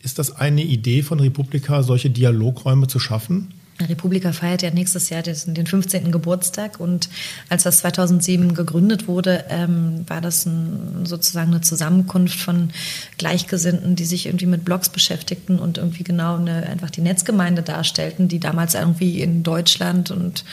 [0.00, 3.54] ist das eine Idee von Republika, solche Dialogräume zu schaffen?
[3.88, 6.10] Republika feiert ja nächstes Jahr den 15.
[6.10, 7.08] Geburtstag und
[7.48, 12.70] als das 2007 gegründet wurde, ähm, war das ein, sozusagen eine Zusammenkunft von
[13.18, 18.28] Gleichgesinnten, die sich irgendwie mit Blogs beschäftigten und irgendwie genau eine, einfach die Netzgemeinde darstellten,
[18.28, 20.44] die damals irgendwie in Deutschland und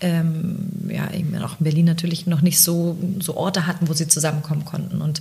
[0.00, 4.08] ähm, ja, eben auch in Berlin natürlich noch nicht so, so Orte hatten, wo sie
[4.08, 5.00] zusammenkommen konnten.
[5.00, 5.20] Und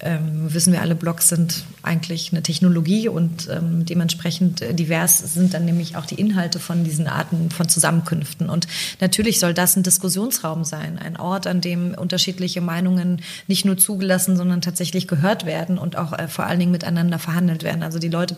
[0.00, 5.64] ähm, wissen wir alle, Blogs sind eigentlich eine Technologie und ähm, dementsprechend divers sind dann
[5.64, 8.50] nämlich auch die Inhalte von diesen Arten von Zusammenkünften.
[8.50, 8.66] Und
[9.00, 14.36] natürlich soll das ein Diskussionsraum sein, ein Ort, an dem unterschiedliche Meinungen nicht nur zugelassen,
[14.36, 17.82] sondern tatsächlich gehört werden und auch äh, vor allen Dingen miteinander verhandelt werden.
[17.82, 18.36] Also die Leute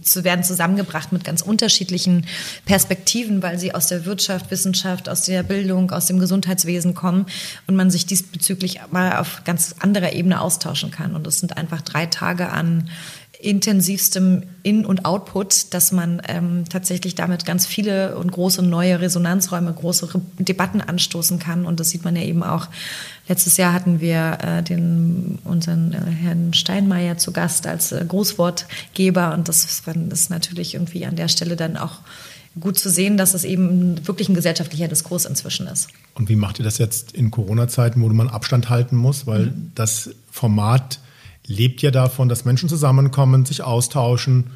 [0.00, 2.26] zu werden zusammengebracht mit ganz unterschiedlichen
[2.64, 7.26] Perspektiven, weil sie aus der Wirtschaft, Wissenschaft, aus der Bildung, aus dem Gesundheitswesen kommen
[7.66, 11.14] und man sich diesbezüglich mal auf ganz anderer Ebene austauschen kann.
[11.14, 12.88] Und es sind einfach drei Tage an
[13.42, 19.72] intensivstem In- und Output, dass man ähm, tatsächlich damit ganz viele und große neue Resonanzräume,
[19.72, 21.66] große Re Debatten anstoßen kann.
[21.66, 22.68] Und das sieht man ja eben auch.
[23.28, 29.34] Letztes Jahr hatten wir äh, den, unseren äh, Herrn Steinmeier zu Gast als äh, Großwortgeber.
[29.34, 31.98] Und das ist natürlich irgendwie an der Stelle dann auch
[32.60, 35.88] gut zu sehen, dass es eben wirklich ein gesellschaftlicher Diskurs inzwischen ist.
[36.14, 39.26] Und wie macht ihr das jetzt in Corona-Zeiten, wo man Abstand halten muss?
[39.26, 39.72] Weil mhm.
[39.74, 41.00] das Format
[41.46, 44.50] lebt ja davon, dass Menschen zusammenkommen, sich austauschen.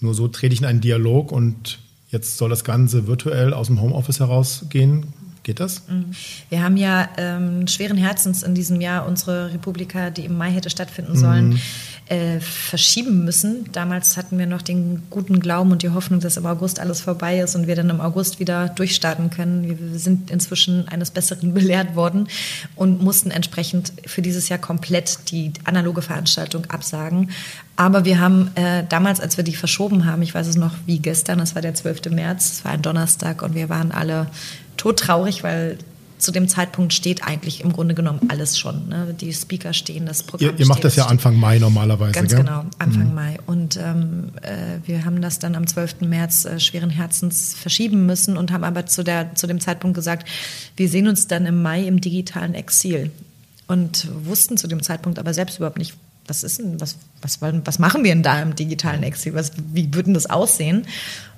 [0.00, 1.78] Nur so trete ich in einen Dialog und
[2.10, 5.12] jetzt soll das Ganze virtuell aus dem Homeoffice herausgehen.
[5.44, 5.82] Geht das?
[5.88, 6.12] Mhm.
[6.48, 10.70] Wir haben ja ähm, schweren Herzens in diesem Jahr unsere Republika, die im Mai hätte
[10.70, 11.60] stattfinden sollen, mhm.
[12.08, 13.70] äh, verschieben müssen.
[13.70, 17.40] Damals hatten wir noch den guten Glauben und die Hoffnung, dass im August alles vorbei
[17.40, 19.68] ist und wir dann im August wieder durchstarten können.
[19.68, 22.26] Wir sind inzwischen eines Besseren belehrt worden
[22.74, 27.28] und mussten entsprechend für dieses Jahr komplett die analoge Veranstaltung absagen.
[27.76, 31.00] Aber wir haben äh, damals, als wir die verschoben haben, ich weiß es noch wie
[31.00, 32.10] gestern, es war der 12.
[32.10, 34.28] März, es war ein Donnerstag und wir waren alle
[34.76, 35.78] todtraurig, weil
[36.24, 38.88] zu dem Zeitpunkt steht eigentlich im Grunde genommen alles schon.
[38.88, 39.14] Ne?
[39.20, 42.40] Die Speaker stehen, das Programm Ihr, ihr macht das ja Anfang Mai normalerweise, Ganz gell?
[42.40, 43.14] genau, Anfang mhm.
[43.14, 43.38] Mai.
[43.46, 46.00] Und ähm, äh, wir haben das dann am 12.
[46.00, 50.26] März äh, schweren Herzens verschieben müssen und haben aber zu, der, zu dem Zeitpunkt gesagt,
[50.76, 53.10] wir sehen uns dann im Mai im digitalen Exil.
[53.66, 55.94] Und wussten zu dem Zeitpunkt aber selbst überhaupt nicht,
[56.26, 59.34] was ist denn, was, was, was machen wir denn da im digitalen Exil?
[59.34, 60.86] Was, wie würden das aussehen?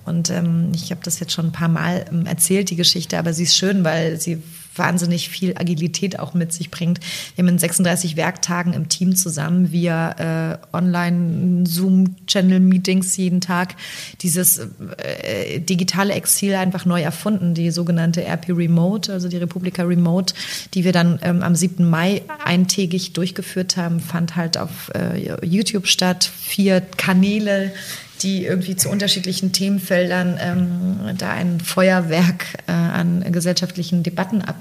[0.07, 3.33] Und ähm, ich habe das jetzt schon ein paar Mal ähm, erzählt, die Geschichte, aber
[3.33, 4.43] sie ist schön, weil sie
[4.79, 6.99] wahnsinnig viel Agilität auch mit sich bringt.
[7.35, 13.75] Wir haben in 36 Werktagen im Team zusammen via äh, Online-Zoom-Channel-Meetings jeden Tag
[14.21, 20.35] dieses äh, digitale Exil einfach neu erfunden, die sogenannte RP Remote, also die Republika Remote,
[20.75, 21.89] die wir dann ähm, am 7.
[21.89, 26.31] Mai eintägig durchgeführt haben, fand halt auf äh, YouTube statt.
[26.47, 27.73] Vier Kanäle,
[28.23, 34.57] die irgendwie zu unterschiedlichen Themenfeldern ähm, da ein Feuerwerk äh, an gesellschaftlichen Debatten ab,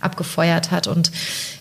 [0.00, 0.86] abgefeuert hat.
[0.86, 1.12] Und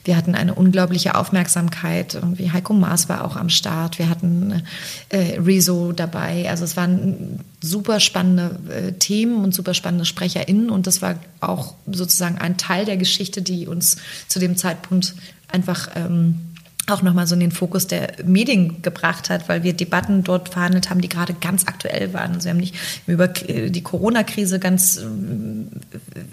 [0.04, 2.16] wir hatten eine unglaubliche Aufmerksamkeit.
[2.16, 4.00] Irgendwie Heiko Maas war auch am Start.
[4.00, 4.64] Wir hatten
[5.10, 6.50] äh, Rezo dabei.
[6.50, 10.70] Also es waren super spannende äh, Themen und super spannende SprecherInnen.
[10.70, 15.16] Und das war auch sozusagen ein Teil der Geschichte, die uns zu dem Zeitpunkt
[15.52, 16.45] einfach ähm,
[16.88, 20.90] auch nochmal so in den Fokus der Medien gebracht hat, weil wir Debatten dort verhandelt
[20.90, 22.34] haben, die gerade ganz aktuell waren.
[22.34, 22.76] Also wir haben nicht
[23.08, 25.04] über die Corona-Krise ganz,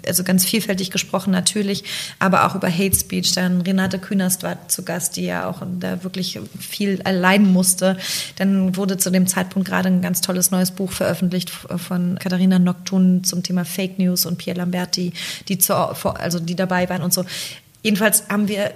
[0.07, 1.83] also ganz vielfältig gesprochen natürlich,
[2.19, 3.33] aber auch über Hate Speech.
[3.33, 7.97] Dann Renate Künast war zu Gast, die ja auch da wirklich viel allein musste.
[8.35, 13.23] Dann wurde zu dem Zeitpunkt gerade ein ganz tolles neues Buch veröffentlicht von Katharina Noctun
[13.23, 15.13] zum Thema Fake News und Pierre Lamberti,
[15.47, 17.25] die, zu, also die dabei waren und so.
[17.81, 18.71] Jedenfalls haben wir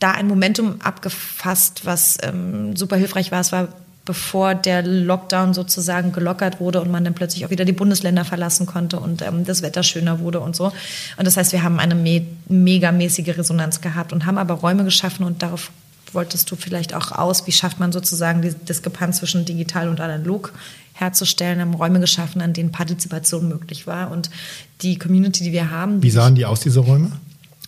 [0.00, 3.40] da ein Momentum abgefasst, was ähm, super hilfreich war.
[3.40, 3.68] Es war
[4.04, 8.66] bevor der Lockdown sozusagen gelockert wurde und man dann plötzlich auch wieder die Bundesländer verlassen
[8.66, 10.72] konnte und ähm, das Wetter schöner wurde und so.
[11.16, 15.24] Und das heißt, wir haben eine me megamäßige Resonanz gehabt und haben aber Räume geschaffen
[15.24, 15.70] und darauf
[16.12, 20.52] wolltest du vielleicht auch aus, wie schafft man sozusagen die Diskrepanz zwischen digital und analog
[20.92, 24.28] herzustellen, haben Räume geschaffen, an denen Partizipation möglich war und
[24.82, 26.02] die Community, die wir haben.
[26.02, 27.12] Wie sahen die aus, diese Räume?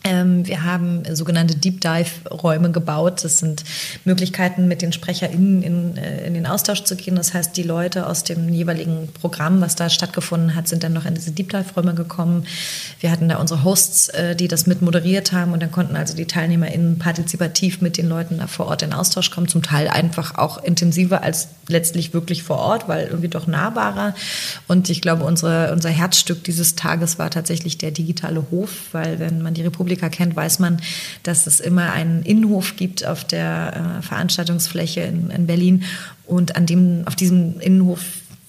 [0.04, 3.22] Ähm, wir haben sogenannte Deep Dive-Räume gebaut.
[3.22, 3.62] Das sind
[4.04, 7.14] Möglichkeiten, mit den SprecherInnen in, äh, in, den Austausch zu gehen.
[7.14, 11.06] Das heißt, die Leute aus dem jeweiligen Programm, was da stattgefunden hat, sind dann noch
[11.06, 12.46] in diese Deep Dive-Räume gekommen.
[13.00, 16.16] Wir hatten da unsere Hosts, äh, die das mit moderiert haben und dann konnten also
[16.16, 19.46] die TeilnehmerInnen partizipativ mit den Leuten da vor Ort in Austausch kommen.
[19.46, 24.14] Zum Teil einfach auch intensiver als letztlich wirklich vor Ort, weil irgendwie doch nahbarer.
[24.66, 29.42] Und ich glaube, unsere, unser Herzstück dieses Tages war tatsächlich der digitale Hof, weil wenn
[29.42, 29.62] man die
[29.92, 30.80] Republika kennt, weiß man,
[31.22, 35.84] dass es immer einen Innenhof gibt auf der äh, Veranstaltungsfläche in, in Berlin.
[36.26, 38.00] Und an dem, auf diesem Innenhof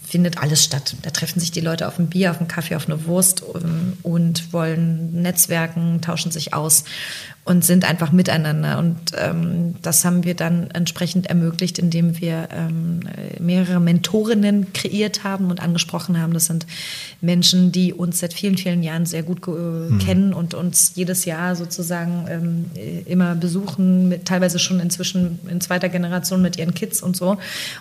[0.06, 0.96] findet alles statt.
[1.02, 3.94] Da treffen sich die Leute auf ein Bier, auf einen Kaffee, auf eine Wurst ähm,
[4.04, 6.86] und wollen netzwerken, tauschen sich aus
[7.46, 8.80] und sind einfach miteinander.
[8.80, 13.02] Und ähm, das haben wir dann entsprechend ermöglicht, indem wir ähm,
[13.40, 16.34] mehrere Mentorinnen kreiert haben und angesprochen haben.
[16.34, 16.66] Das sind
[17.20, 20.00] Menschen, die uns seit vielen, vielen Jahren sehr gut äh, mhm.
[20.00, 25.90] kennen und uns jedes Jahr sozusagen ähm, immer besuchen, mit, teilweise schon inzwischen in zweiter
[25.90, 27.38] Generation mit ihren Kids und so.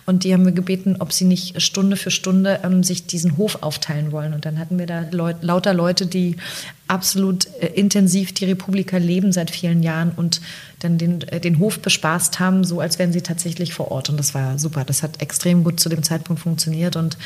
[0.07, 3.63] Und die haben wir gebeten, ob sie nicht Stunde für Stunde ähm, sich diesen Hof
[3.63, 4.35] aufteilen wollen.
[4.35, 6.37] Und dann hatten wir da Leut lauter Leute, die
[6.93, 10.43] absolut äh, intensiv die Republika leben seit vielen Jahren und
[10.81, 14.11] dann den, äh, den Hof bespaßt haben, so als wären sie tatsächlich vor Ort.
[14.11, 14.85] Und das war super.
[14.85, 17.17] Das hat extrem gut zu dem Zeitpunkt funktioniert und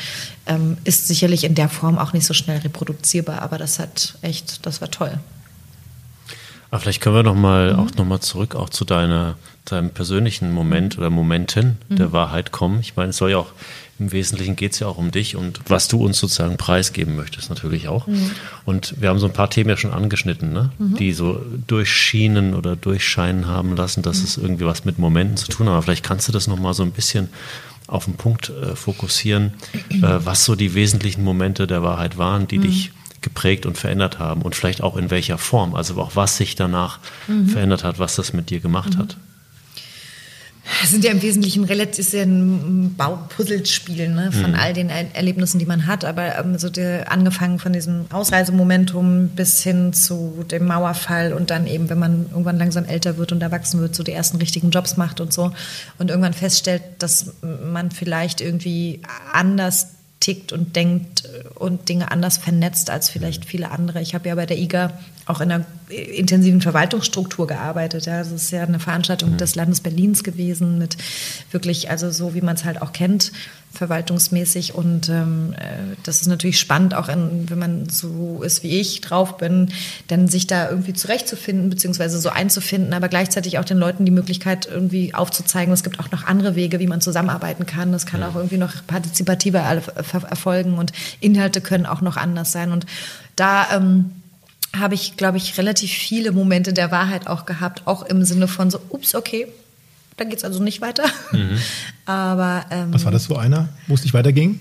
[0.45, 4.65] ähm, ist sicherlich in der Form auch nicht so schnell reproduzierbar, aber das hat echt,
[4.65, 5.19] das war toll.
[6.71, 7.79] Aber vielleicht können wir noch mal mhm.
[7.79, 11.97] auch noch mal zurück auch zu deiner deinem persönlichen Moment oder Momenten mhm.
[11.97, 12.79] der Wahrheit kommen.
[12.79, 13.51] Ich meine, es soll ja auch
[13.99, 17.49] im Wesentlichen geht es ja auch um dich und was du uns sozusagen preisgeben möchtest,
[17.49, 18.05] natürlich auch.
[18.07, 18.31] Mhm.
[18.65, 20.71] Und wir haben so ein paar Themen ja schon angeschnitten, ne?
[20.77, 20.95] Mhm.
[20.97, 24.23] die so durchschienen oder durchscheinen haben lassen, dass mhm.
[24.25, 25.73] es irgendwie was mit Momenten zu tun hat.
[25.73, 27.29] Aber vielleicht kannst du das nochmal so ein bisschen
[27.87, 29.53] auf den Punkt äh, fokussieren,
[29.89, 32.63] äh, was so die wesentlichen Momente der Wahrheit waren, die mhm.
[32.63, 36.55] dich geprägt und verändert haben und vielleicht auch in welcher Form, also auch was sich
[36.55, 37.47] danach mhm.
[37.47, 38.99] verändert hat, was das mit dir gemacht mhm.
[38.99, 39.17] hat.
[40.83, 44.57] Es sind ja im Wesentlichen relativ ja ein Baupuzzlespiel ne, von mhm.
[44.59, 46.05] all den er Erlebnissen, die man hat.
[46.05, 51.67] Aber ähm, so der, angefangen von diesem Ausreisemomentum bis hin zu dem Mauerfall und dann
[51.67, 54.97] eben, wenn man irgendwann langsam älter wird und erwachsen wird, so die ersten richtigen Jobs
[54.97, 55.51] macht und so
[55.97, 59.01] und irgendwann feststellt, dass man vielleicht irgendwie
[59.31, 61.23] anders tickt und denkt
[61.55, 64.01] und Dinge anders vernetzt als vielleicht viele andere.
[64.01, 64.91] Ich habe ja bei der IGA
[65.25, 68.05] auch in einer intensiven Verwaltungsstruktur gearbeitet.
[68.05, 68.19] Ja.
[68.19, 70.97] Das ist ja eine Veranstaltung des Landes Berlins gewesen mit
[71.51, 73.31] wirklich, also so wie man es halt auch kennt,
[73.77, 74.75] verwaltungsmäßig.
[74.75, 79.01] Und ähm, äh, das ist natürlich spannend, auch in, wenn man so ist wie ich
[79.01, 79.71] drauf bin,
[80.07, 84.65] dann sich da irgendwie zurechtzufinden, beziehungsweise so einzufinden, aber gleichzeitig auch den Leuten die Möglichkeit
[84.65, 87.91] irgendwie aufzuzeigen, es gibt auch noch andere Wege, wie man zusammenarbeiten kann.
[87.91, 92.71] Das kann auch irgendwie noch partizipativer erfolgen und Inhalte können auch noch anders sein.
[92.71, 92.85] Und
[93.35, 94.11] da ähm,
[94.75, 98.69] habe ich, glaube ich, relativ viele Momente der Wahrheit auch gehabt, auch im Sinne von
[98.69, 99.47] so, ups, okay,
[100.17, 101.05] da geht es also nicht weiter.
[101.31, 101.57] Mhm.
[102.05, 104.59] Aber ähm, was war das so einer, wo es nicht weiterging?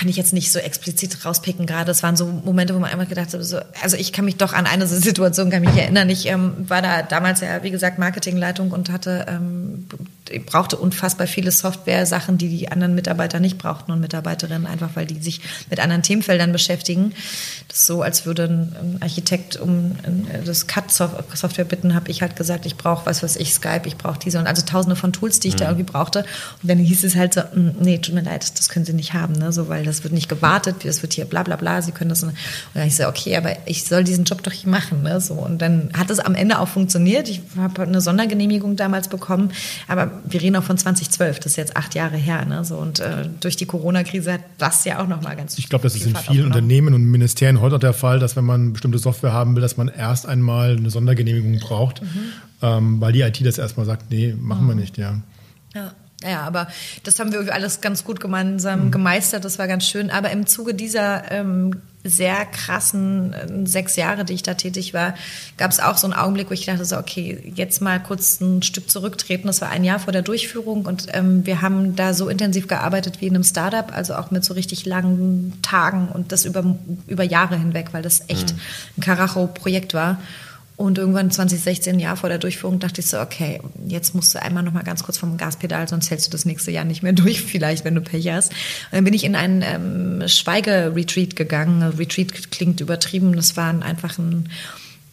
[0.00, 1.90] kann ich jetzt nicht so explizit rauspicken gerade.
[1.90, 4.54] Es waren so Momente, wo man einfach gedacht hat, so, also ich kann mich doch
[4.54, 6.08] an eine Situation kann mich erinnern.
[6.08, 9.86] Ich ähm, war da damals ja, wie gesagt, Marketingleitung und hatte, ähm,
[10.38, 15.20] brauchte unfassbar viele Software-Sachen, die die anderen Mitarbeiter nicht brauchten und Mitarbeiterinnen, einfach weil die
[15.20, 17.12] sich mit anderen Themenfeldern beschäftigen.
[17.68, 19.96] Das ist so, als würde ein Architekt um
[20.44, 24.18] das CAD-Software bitten, habe ich halt gesagt, ich brauche, was weiß ich, Skype, ich brauche
[24.18, 25.58] diese und also tausende von Tools, die ich mhm.
[25.58, 26.20] da irgendwie brauchte.
[26.62, 29.14] Und dann hieß es halt so, mm, nee, tut mir leid, das können Sie nicht
[29.14, 29.52] haben, ne?
[29.52, 32.22] so, weil das wird nicht gewartet, das wird hier bla bla bla, Sie können das.
[32.22, 32.34] Und
[32.74, 35.02] dann ich so, okay, aber ich soll diesen Job doch hier machen.
[35.02, 35.20] Ne?
[35.20, 37.28] So, und dann hat es am Ende auch funktioniert.
[37.28, 39.52] Ich habe eine Sondergenehmigung damals bekommen,
[39.88, 42.44] aber wir reden auch von 2012, das ist jetzt acht Jahre her.
[42.44, 42.64] Ne?
[42.64, 45.94] So, und äh, durch die Corona-Krise hat das ja auch nochmal ganz Ich glaube, das
[45.94, 49.32] ist in vielen Unternehmen und Ministerien heute auch der Fall, dass wenn man bestimmte Software
[49.32, 52.08] haben will, dass man erst einmal eine Sondergenehmigung braucht, mhm.
[52.62, 54.68] ähm, weil die IT das erstmal sagt, nee, machen mhm.
[54.68, 55.20] wir nicht, ja.
[55.74, 55.92] Ja.
[56.22, 56.68] Ja, aber
[57.02, 58.90] das haben wir alles ganz gut gemeinsam mhm.
[58.90, 59.44] gemeistert.
[59.44, 60.10] Das war ganz schön.
[60.10, 65.14] Aber im Zuge dieser ähm, sehr krassen äh, sechs Jahre, die ich da tätig war,
[65.58, 68.62] gab es auch so einen Augenblick, wo ich dachte so, okay, jetzt mal kurz ein
[68.62, 69.46] Stück zurücktreten.
[69.46, 73.20] Das war ein Jahr vor der Durchführung und ähm, wir haben da so intensiv gearbeitet
[73.20, 77.24] wie in einem Startup, also auch mit so richtig langen Tagen und das über, über
[77.24, 78.60] Jahre hinweg, weil das echt mhm.
[78.98, 80.18] ein Karacho-Projekt war.
[80.80, 84.40] Und irgendwann 2016, ein Jahr vor der Durchführung, dachte ich so, okay, jetzt musst du
[84.40, 87.12] einmal noch mal ganz kurz vom Gaspedal, sonst hältst du das nächste Jahr nicht mehr
[87.12, 88.50] durch, vielleicht, wenn du Pech hast.
[88.52, 91.82] Und dann bin ich in einen ähm, Schweigeretreat gegangen.
[91.82, 93.36] Retreat klingt übertrieben.
[93.36, 94.48] Das war einfach ein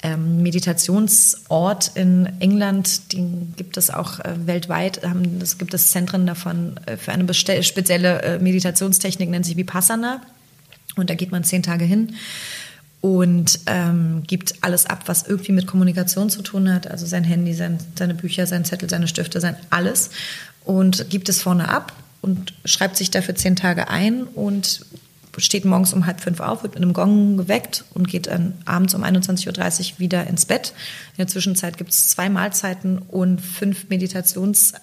[0.03, 5.01] ähm, Meditationsort in England, den gibt es auch äh, weltweit.
[5.41, 10.21] Es gibt es Zentren davon äh, für eine spezielle äh, Meditationstechnik, nennt sich Vipassana.
[10.95, 12.13] Und da geht man zehn Tage hin
[13.01, 16.89] und ähm, gibt alles ab, was irgendwie mit Kommunikation zu tun hat.
[16.89, 20.10] Also sein Handy, sein, seine Bücher, sein Zettel, seine Stifte, sein alles.
[20.65, 24.86] Und gibt es vorne ab und schreibt sich dafür zehn Tage ein und
[25.38, 28.95] steht morgens um halb fünf auf, wird mit einem Gong geweckt und geht dann abends
[28.95, 30.73] um 21.30 Uhr wieder ins Bett.
[31.13, 34.73] In der Zwischenzeit gibt es zwei Mahlzeiten und fünf Meditations-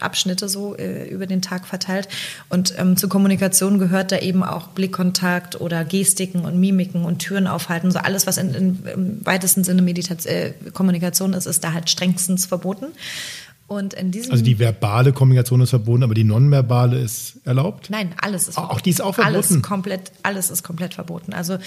[0.00, 2.08] Abschnitte so äh, über den Tag verteilt.
[2.48, 7.46] Und ähm, zur Kommunikation gehört da eben auch Blickkontakt oder Gestiken und Mimiken und Türen
[7.46, 7.90] aufhalten.
[7.90, 11.90] So alles, was in, in, im weitesten Sinne Meditation, äh, Kommunikation ist, ist da halt
[11.90, 12.86] strengstens verboten.
[13.72, 17.88] Und in diesem also die verbale Kommunikation ist verboten, aber die nonverbale ist erlaubt?
[17.90, 18.74] Nein, alles ist verboten.
[18.74, 19.34] Auch die ist auch verboten?
[19.34, 21.32] Alles komplett, alles ist komplett verboten.
[21.32, 21.58] Also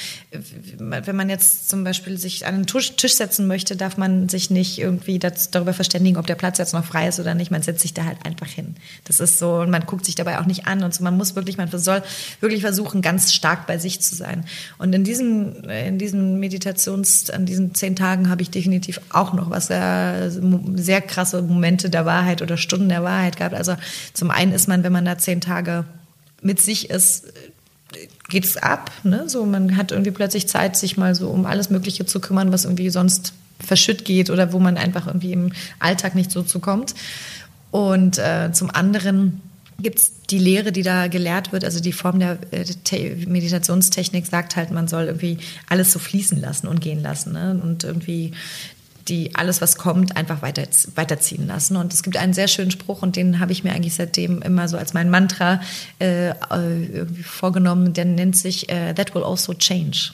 [0.77, 4.51] wenn man jetzt zum Beispiel sich an einen Tisch, Tisch setzen möchte, darf man sich
[4.51, 7.49] nicht irgendwie das, darüber verständigen, ob der Platz jetzt noch frei ist oder nicht.
[7.49, 8.75] Man setzt sich da halt einfach hin.
[9.05, 11.03] Das ist so und man guckt sich dabei auch nicht an und so.
[11.03, 12.03] Man muss wirklich, man soll
[12.39, 14.45] wirklich versuchen, ganz stark bei sich zu sein.
[14.77, 19.49] Und in diesem, in diesen Meditations, an diesen zehn Tagen habe ich definitiv auch noch
[19.49, 20.31] was sehr,
[20.75, 23.55] sehr krasse Momente der Wahrheit oder Stunden der Wahrheit gehabt.
[23.55, 23.75] Also
[24.13, 25.85] zum einen ist man, wenn man da zehn Tage
[26.41, 27.25] mit sich ist,
[28.29, 28.91] geht es ab.
[29.03, 29.29] Ne?
[29.29, 32.65] So, man hat irgendwie plötzlich Zeit, sich mal so um alles Mögliche zu kümmern, was
[32.65, 36.93] irgendwie sonst verschütt geht oder wo man einfach irgendwie im Alltag nicht so zukommt.
[37.71, 39.41] Und äh, zum anderen
[39.79, 44.55] gibt es die Lehre, die da gelehrt wird, also die Form der äh, Meditationstechnik sagt
[44.55, 47.33] halt, man soll irgendwie alles so fließen lassen und gehen lassen.
[47.33, 47.59] Ne?
[47.61, 48.31] Und irgendwie
[49.07, 50.63] die alles, was kommt, einfach weiter,
[50.95, 51.75] weiterziehen lassen.
[51.75, 54.67] Und es gibt einen sehr schönen Spruch und den habe ich mir eigentlich seitdem immer
[54.67, 55.61] so als mein Mantra
[55.99, 56.33] äh,
[57.23, 57.93] vorgenommen.
[57.93, 60.11] Der nennt sich äh, That will also change.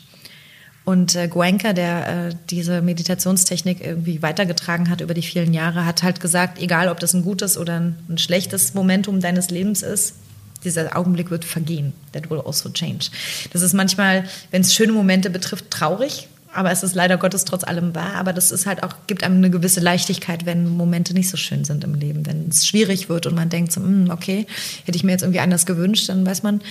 [0.84, 6.04] Und äh, Goenka, der äh, diese Meditationstechnik irgendwie weitergetragen hat über die vielen Jahre, hat
[6.04, 10.16] halt gesagt, egal ob das ein gutes oder ein, ein schlechtes Momentum deines Lebens ist,
[10.64, 11.94] dieser Augenblick wird vergehen.
[12.14, 13.10] That will also change.
[13.54, 17.64] Das ist manchmal, wenn es schöne Momente betrifft, traurig, aber es ist leider Gottes trotz
[17.64, 18.16] allem wahr.
[18.16, 21.64] Aber das ist halt auch, gibt einem eine gewisse Leichtigkeit, wenn Momente nicht so schön
[21.64, 22.26] sind im Leben.
[22.26, 24.46] Wenn es schwierig wird und man denkt so, hm, okay,
[24.86, 26.62] hätte ich mir jetzt irgendwie anders gewünscht, dann weiß man,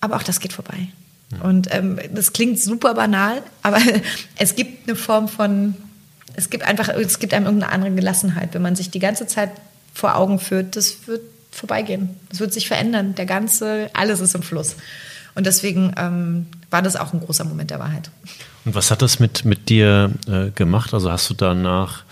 [0.00, 0.88] aber auch das geht vorbei.
[1.32, 1.42] Ja.
[1.42, 3.78] Und ähm, das klingt super banal, aber
[4.36, 5.74] es gibt eine Form von,
[6.34, 9.50] es gibt einfach, es gibt einem irgendeine andere Gelassenheit, wenn man sich die ganze Zeit
[9.94, 12.10] vor Augen führt, das wird vorbeigehen.
[12.30, 13.14] Das wird sich verändern.
[13.14, 14.76] Der ganze, alles ist im Fluss.
[15.34, 18.10] Und deswegen ähm, war das auch ein großer Moment der Wahrheit.
[18.64, 20.94] Und was hat das mit, mit dir äh, gemacht?
[20.94, 22.04] Also hast du danach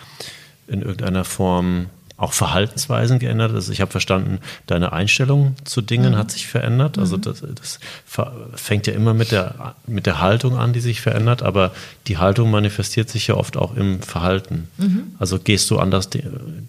[0.66, 1.86] in irgendeiner Form
[2.20, 3.52] auch Verhaltensweisen geändert?
[3.52, 6.16] Also ich habe verstanden, deine Einstellung zu Dingen mhm.
[6.16, 6.98] hat sich verändert.
[6.98, 7.22] Also mhm.
[7.22, 7.80] das, das,
[8.54, 11.72] fängt ja immer mit der, mit der Haltung an, die sich verändert, aber
[12.06, 14.68] die Haltung manifestiert sich ja oft auch im Verhalten.
[14.76, 15.14] Mhm.
[15.18, 16.10] Also gehst du anders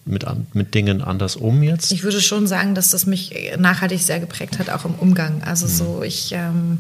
[0.05, 1.91] mit, mit Dingen anders um jetzt?
[1.91, 5.43] Ich würde schon sagen, dass das mich nachhaltig sehr geprägt hat, auch im Umgang.
[5.43, 5.69] Also mhm.
[5.69, 6.79] so, ich ähm,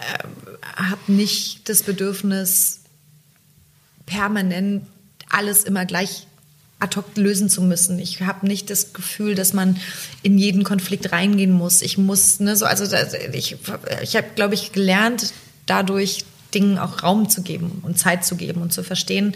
[0.00, 0.24] äh,
[0.76, 2.80] habe nicht das Bedürfnis,
[4.06, 4.84] permanent
[5.28, 6.26] alles immer gleich
[6.82, 7.98] ad hoc lösen zu müssen.
[7.98, 9.78] Ich habe nicht das Gefühl, dass man
[10.22, 11.80] in jeden Konflikt reingehen muss.
[11.80, 12.84] Ich muss, ne, so, also
[13.32, 13.56] ich,
[14.02, 15.32] ich habe, glaube ich, gelernt,
[15.66, 19.34] dadurch Dingen auch Raum zu geben und Zeit zu geben und zu verstehen,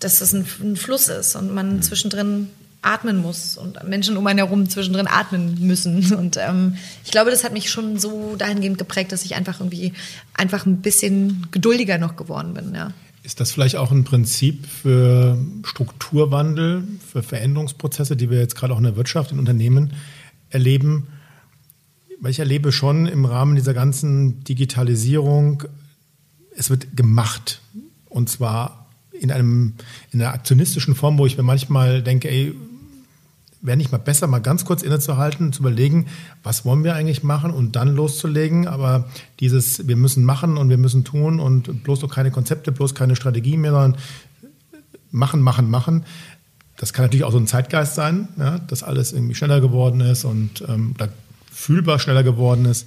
[0.00, 1.82] dass das ein, ein Fluss ist und man mhm.
[1.82, 2.48] zwischendrin
[2.80, 6.14] atmen muss und Menschen um einen herum zwischendrin atmen müssen.
[6.16, 9.92] Und ähm, ich glaube, das hat mich schon so dahingehend geprägt, dass ich einfach irgendwie
[10.34, 12.74] einfach ein bisschen geduldiger noch geworden bin.
[12.76, 12.92] Ja.
[13.28, 18.78] Ist das vielleicht auch ein Prinzip für Strukturwandel, für Veränderungsprozesse, die wir jetzt gerade auch
[18.78, 19.92] in der Wirtschaft, in Unternehmen
[20.48, 21.08] erleben?
[22.20, 25.64] Weil ich erlebe schon im Rahmen dieser ganzen Digitalisierung,
[26.56, 27.60] es wird gemacht.
[28.06, 29.74] Und zwar in, einem,
[30.10, 32.54] in einer aktionistischen Form, wo ich mir manchmal denke, ey,
[33.60, 36.06] wäre nicht mal besser, mal ganz kurz innezuhalten, zu überlegen,
[36.42, 38.68] was wollen wir eigentlich machen und dann loszulegen.
[38.68, 39.08] Aber
[39.40, 43.16] dieses, wir müssen machen und wir müssen tun und bloß noch keine Konzepte, bloß keine
[43.16, 43.96] Strategie mehr, sondern
[45.10, 46.04] machen, machen, machen.
[46.76, 50.24] Das kann natürlich auch so ein Zeitgeist sein, ja, dass alles irgendwie schneller geworden ist
[50.24, 50.94] und ähm,
[51.50, 52.86] fühlbar schneller geworden ist.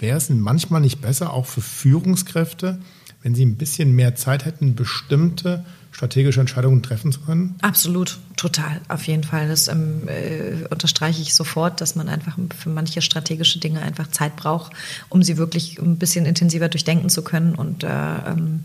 [0.00, 2.80] Wäre es manchmal nicht besser, auch für Führungskräfte,
[3.22, 5.64] wenn sie ein bisschen mehr Zeit hätten, bestimmte
[5.98, 7.56] strategische Entscheidungen treffen zu können?
[7.60, 9.48] Absolut, total, auf jeden Fall.
[9.48, 14.36] Das ähm, äh, unterstreiche ich sofort, dass man einfach für manche strategische Dinge einfach Zeit
[14.36, 14.72] braucht,
[15.08, 18.60] um sie wirklich ein bisschen intensiver durchdenken zu können und äh, ähm,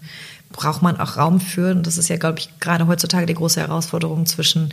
[0.52, 1.72] braucht man auch Raum für.
[1.72, 4.70] Und das ist ja, glaube ich, gerade heutzutage die große Herausforderung zwischen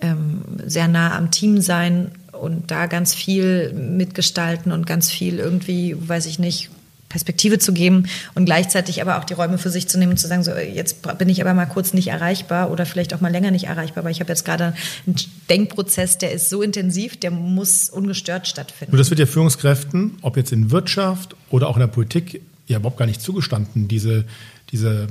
[0.00, 5.96] ähm, sehr nah am Team sein und da ganz viel mitgestalten und ganz viel irgendwie,
[5.96, 6.70] weiß ich nicht,
[7.10, 8.04] Perspektive zu geben
[8.34, 11.02] und gleichzeitig aber auch die Räume für sich zu nehmen und zu sagen, so jetzt
[11.18, 14.12] bin ich aber mal kurz nicht erreichbar oder vielleicht auch mal länger nicht erreichbar, weil
[14.12, 14.74] ich habe jetzt gerade
[15.06, 15.16] einen
[15.50, 18.92] Denkprozess, der ist so intensiv, der muss ungestört stattfinden.
[18.92, 22.78] Und das wird ja Führungskräften, ob jetzt in Wirtschaft oder auch in der Politik, ja
[22.78, 24.24] überhaupt gar nicht zugestanden, diese,
[24.70, 25.08] diese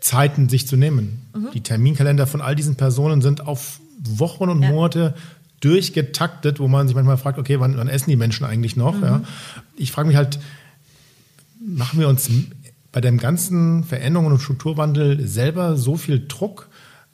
[0.00, 1.20] Zeiten sich zu nehmen.
[1.34, 1.48] Mhm.
[1.52, 4.70] Die Terminkalender von all diesen Personen sind auf Wochen und ja.
[4.70, 5.14] Monate
[5.60, 8.96] durchgetaktet, wo man sich manchmal fragt, okay, wann, wann essen die Menschen eigentlich noch?
[8.96, 9.02] Mhm.
[9.04, 9.22] Ja?
[9.76, 10.38] Ich frage mich halt,
[11.64, 12.30] machen wir uns
[12.90, 16.68] bei dem ganzen Veränderungen und Strukturwandel selber so viel Druck,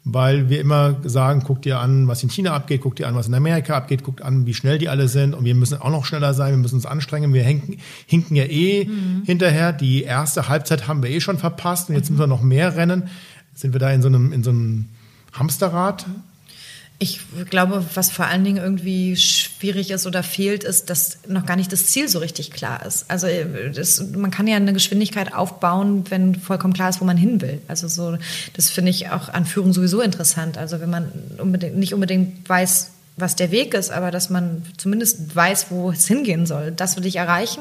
[0.05, 3.29] weil wir immer sagen, guck dir an, was in China abgeht, guck dir an, was
[3.29, 6.05] in Amerika abgeht, guck an, wie schnell die alle sind und wir müssen auch noch
[6.05, 7.77] schneller sein, wir müssen uns anstrengen, wir hinken,
[8.07, 9.23] hinken ja eh mhm.
[9.25, 9.73] hinterher.
[9.73, 13.09] Die erste Halbzeit haben wir eh schon verpasst und jetzt müssen wir noch mehr rennen.
[13.55, 14.87] Sind wir da in so einem, in so einem
[15.33, 16.07] Hamsterrad
[17.01, 21.55] ich glaube, was vor allen Dingen irgendwie schwierig ist oder fehlt, ist, dass noch gar
[21.55, 23.09] nicht das Ziel so richtig klar ist.
[23.09, 23.29] Also
[23.73, 27.63] das, man kann ja eine Geschwindigkeit aufbauen, wenn vollkommen klar ist, wo man hin will.
[27.69, 28.19] Also so,
[28.55, 30.59] das finde ich auch an Führung sowieso interessant.
[30.59, 35.35] Also wenn man unbedingt, nicht unbedingt weiß, was der Weg ist, aber dass man zumindest
[35.35, 36.73] weiß, wo es hingehen soll.
[36.73, 37.61] Das will ich erreichen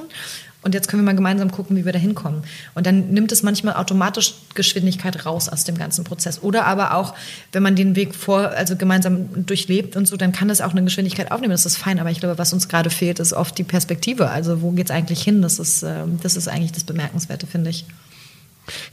[0.64, 2.43] und jetzt können wir mal gemeinsam gucken, wie wir da hinkommen.
[2.74, 6.41] Und dann nimmt es manchmal automatisch Geschwindigkeit raus aus dem ganzen Prozess.
[6.41, 7.14] Oder aber auch,
[7.51, 10.84] wenn man den Weg vor, also gemeinsam durchlebt und so, dann kann das auch eine
[10.84, 11.51] Geschwindigkeit aufnehmen.
[11.51, 11.99] Das ist fein.
[11.99, 14.30] Aber ich glaube, was uns gerade fehlt, ist oft die Perspektive.
[14.30, 15.41] Also wo geht es eigentlich hin?
[15.41, 17.86] Das ist, ähm, das ist eigentlich das Bemerkenswerte, finde ich.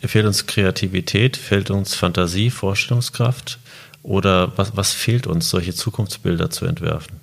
[0.02, 3.58] Ja, fehlt uns Kreativität, fehlt uns Fantasie, Vorstellungskraft?
[4.02, 7.20] Oder was, was fehlt uns, solche Zukunftsbilder zu entwerfen?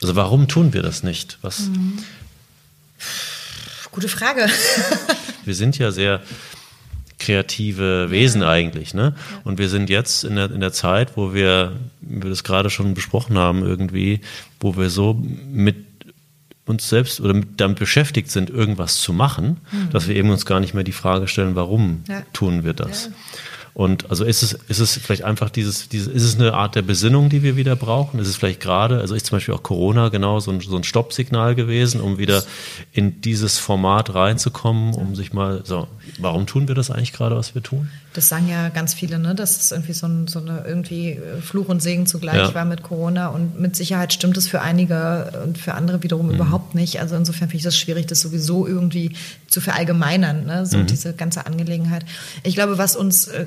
[0.00, 1.38] Also warum tun wir das nicht?
[1.42, 1.98] Was, mhm.
[3.92, 4.46] Gute Frage.
[5.44, 6.20] wir sind ja sehr
[7.18, 9.14] kreative Wesen eigentlich, ne?
[9.44, 12.70] Und wir sind jetzt in der, in der Zeit, wo wir, wie wir das gerade
[12.70, 14.20] schon besprochen haben, irgendwie,
[14.58, 15.76] wo wir so mit
[16.66, 19.90] uns selbst oder damit beschäftigt sind, irgendwas zu machen, mhm.
[19.90, 22.22] dass wir eben uns gar nicht mehr die Frage stellen, warum ja.
[22.32, 23.06] tun wir das?
[23.06, 23.12] Ja.
[23.72, 26.82] Und also ist es, ist es vielleicht einfach dieses, dieses, ist es eine Art der
[26.82, 28.18] Besinnung, die wir wieder brauchen?
[28.18, 30.84] Ist es vielleicht gerade, also ist zum Beispiel auch Corona genau so ein, so ein
[30.84, 32.42] Stoppsignal gewesen, um wieder
[32.92, 35.86] in dieses Format reinzukommen, um sich mal, so,
[36.18, 37.88] warum tun wir das eigentlich gerade, was wir tun?
[38.12, 39.36] Das sagen ja ganz viele, ne?
[39.36, 42.54] dass es irgendwie so, ein, so eine irgendwie äh, Fluch und Segen zugleich ja.
[42.54, 43.28] war mit Corona.
[43.28, 46.34] Und mit Sicherheit stimmt es für einige und für andere wiederum mhm.
[46.34, 47.00] überhaupt nicht.
[47.00, 49.12] Also insofern finde ich das schwierig, das sowieso irgendwie
[49.46, 50.66] zu verallgemeinern, ne?
[50.66, 50.86] so mhm.
[50.86, 52.04] diese ganze Angelegenheit.
[52.42, 53.46] Ich glaube, was uns äh,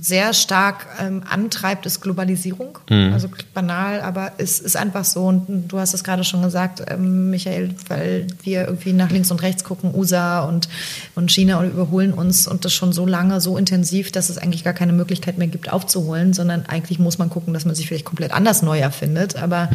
[0.00, 2.78] sehr stark ähm, antreibt, ist Globalisierung.
[2.88, 3.12] Mhm.
[3.12, 5.26] Also banal, aber es ist einfach so.
[5.26, 9.42] Und du hast es gerade schon gesagt, ähm, Michael, weil wir irgendwie nach links und
[9.42, 10.68] rechts gucken, USA und,
[11.14, 14.64] und China und überholen uns und das schon so lange, so intensiv dass es eigentlich
[14.64, 18.04] gar keine Möglichkeit mehr gibt, aufzuholen, sondern eigentlich muss man gucken, dass man sich vielleicht
[18.04, 19.36] komplett anders neu erfindet.
[19.36, 19.70] Aber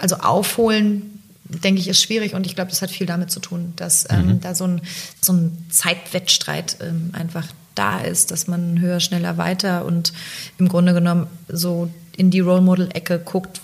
[0.00, 3.72] also aufholen, denke ich, ist schwierig und ich glaube, das hat viel damit zu tun,
[3.76, 4.40] dass ähm, mhm.
[4.40, 4.80] da so ein,
[5.20, 7.46] so ein Zeitwettstreit ähm, einfach
[7.78, 10.12] da ist, dass man höher, schneller, weiter und
[10.58, 13.60] im Grunde genommen so in die Role Model-Ecke guckt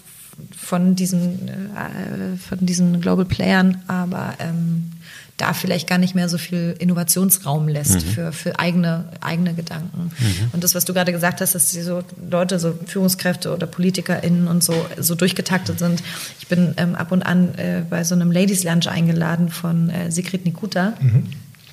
[0.56, 4.92] von diesen, äh, von diesen Global Playern, aber ähm,
[5.36, 8.10] da vielleicht gar nicht mehr so viel Innovationsraum lässt mhm.
[8.10, 10.12] für, für eigene, eigene Gedanken.
[10.16, 10.50] Mhm.
[10.52, 14.46] Und das, was du gerade gesagt hast, dass die so Leute, so Führungskräfte oder PolitikerInnen
[14.46, 16.04] und so, so durchgetaktet sind.
[16.38, 20.12] Ich bin ähm, ab und an äh, bei so einem Ladies Lunch eingeladen von äh,
[20.12, 20.94] Sigrid Nikuta.
[21.00, 21.26] Mhm.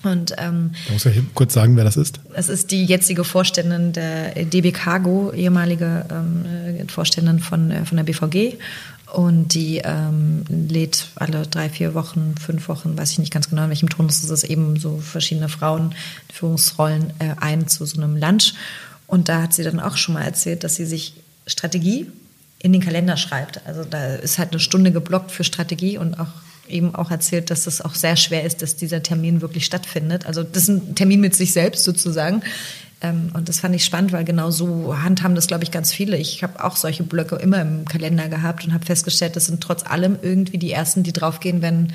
[0.04, 2.20] Und, ähm, da muss ich kurz sagen, wer das ist.
[2.34, 8.04] Es ist die jetzige Vorständin der DB Cargo, ehemalige ähm, Vorständin von, äh, von der
[8.04, 8.58] BVG.
[9.14, 13.64] Und die ähm, lädt alle drei, vier Wochen, fünf Wochen, weiß ich nicht ganz genau,
[13.64, 15.94] in welchem Tonus ist es, eben so verschiedene Frauen,
[16.32, 18.54] Führungsrollen äh, ein zu so einem Lunch.
[19.08, 21.14] Und da hat sie dann auch schon mal erzählt, dass sie sich
[21.46, 22.08] Strategie
[22.60, 23.66] in den Kalender schreibt.
[23.68, 26.30] Also da ist halt eine Stunde geblockt für Strategie und auch
[26.72, 30.26] eben auch erzählt, dass es auch sehr schwer ist, dass dieser Termin wirklich stattfindet.
[30.26, 32.42] Also das ist ein Termin mit sich selbst sozusagen.
[33.02, 36.18] Ähm, und das fand ich spannend, weil genau so handhaben das, glaube ich, ganz viele.
[36.18, 39.84] Ich habe auch solche Blöcke immer im Kalender gehabt und habe festgestellt, das sind trotz
[39.84, 41.94] allem irgendwie die ersten, die draufgehen, wenn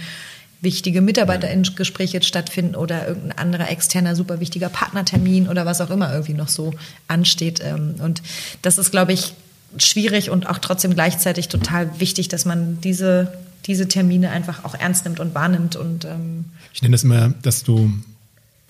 [0.61, 6.35] wichtige Mitarbeiterinnengespräche stattfinden oder irgendein anderer externer super wichtiger Partnertermin oder was auch immer irgendwie
[6.35, 6.73] noch so
[7.09, 7.61] ansteht.
[7.65, 8.23] Ähm, und
[8.63, 9.35] das ist, glaube ich,
[9.79, 13.33] schwierig und auch trotzdem gleichzeitig total wichtig, dass man diese,
[13.67, 15.77] diese Termine einfach auch ernst nimmt und wahrnimmt.
[15.77, 17.93] Und, ähm ich nenne das immer, dass du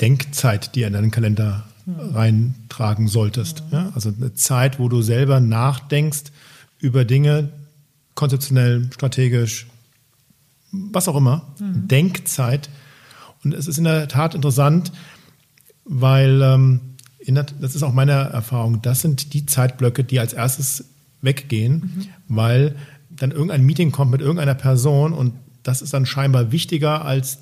[0.00, 3.62] Denkzeit dir in deinen Kalender reintragen solltest.
[3.70, 3.92] Ja?
[3.94, 6.24] Also eine Zeit, wo du selber nachdenkst
[6.78, 7.50] über Dinge,
[8.14, 9.66] konzeptionell, strategisch,
[10.72, 11.46] was auch immer.
[11.58, 11.88] Mhm.
[11.88, 12.68] Denkzeit.
[13.44, 14.92] Und es ist in der Tat interessant,
[15.84, 16.80] weil ähm,
[17.24, 20.84] der, das ist auch meine Erfahrung, das sind die Zeitblöcke, die als erstes
[21.22, 22.06] weggehen, mhm.
[22.28, 22.76] weil
[23.16, 27.38] dann irgendein Meeting kommt mit irgendeiner Person und das ist dann scheinbar wichtiger als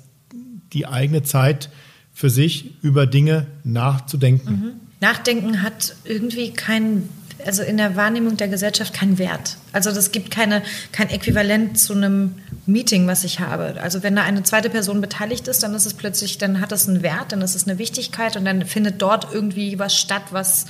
[0.73, 1.69] die eigene Zeit
[2.13, 4.51] für sich über Dinge nachzudenken.
[4.51, 4.71] Mhm.
[5.01, 7.09] Nachdenken hat irgendwie keinen,
[7.45, 9.57] also in der Wahrnehmung der Gesellschaft keinen Wert.
[9.73, 13.79] Also das gibt keine, kein Äquivalent zu einem Meeting, was ich habe.
[13.81, 16.87] Also wenn da eine zweite Person beteiligt ist, dann ist es plötzlich, dann hat es
[16.87, 20.65] einen Wert, dann ist es eine Wichtigkeit und dann findet dort irgendwie was statt, was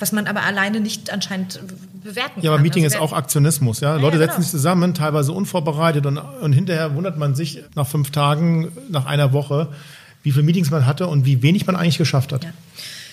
[0.00, 1.60] was man aber alleine nicht anscheinend
[2.00, 2.40] bewerten.
[2.42, 3.80] Ja, aber Meeting also, ist auch Aktionismus.
[3.80, 3.96] Ja?
[3.96, 4.32] ja Leute ja, genau.
[4.32, 9.06] setzen sich zusammen, teilweise unvorbereitet und, und hinterher wundert man sich nach fünf Tagen, nach
[9.06, 9.68] einer Woche,
[10.22, 12.44] wie viele Meetings man hatte und wie wenig man eigentlich geschafft hat.
[12.44, 12.52] Ja.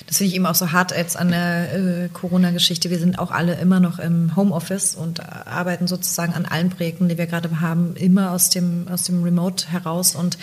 [0.08, 2.90] Das finde ich eben auch so hart jetzt an der äh, Corona-Geschichte.
[2.90, 7.18] Wir sind auch alle immer noch im Homeoffice und arbeiten sozusagen an allen Projekten, die
[7.18, 10.38] wir gerade haben, immer aus dem, aus dem Remote heraus und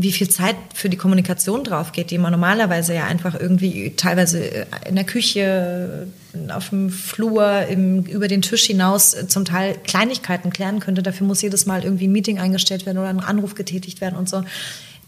[0.00, 4.66] wie viel Zeit für die Kommunikation drauf geht, die man normalerweise ja einfach irgendwie teilweise
[4.86, 6.06] in der Küche,
[6.50, 11.02] auf dem Flur, im, über den Tisch hinaus zum Teil Kleinigkeiten klären könnte.
[11.02, 14.28] Dafür muss jedes Mal irgendwie ein Meeting eingestellt werden oder ein Anruf getätigt werden und
[14.28, 14.44] so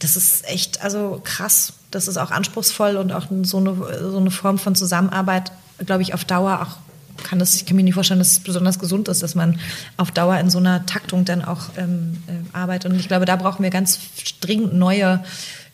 [0.00, 1.74] das ist echt also krass.
[1.90, 3.74] Das ist auch anspruchsvoll und auch so eine,
[4.10, 5.52] so eine Form von Zusammenarbeit,
[5.84, 6.89] glaube ich, auf Dauer auch
[7.24, 9.58] kann das, ich kann mir nicht vorstellen, dass es besonders gesund ist, dass man
[9.96, 12.92] auf Dauer in so einer Taktung dann auch ähm, äh, arbeitet.
[12.92, 13.98] Und ich glaube, da brauchen wir ganz
[14.40, 15.22] dringend neue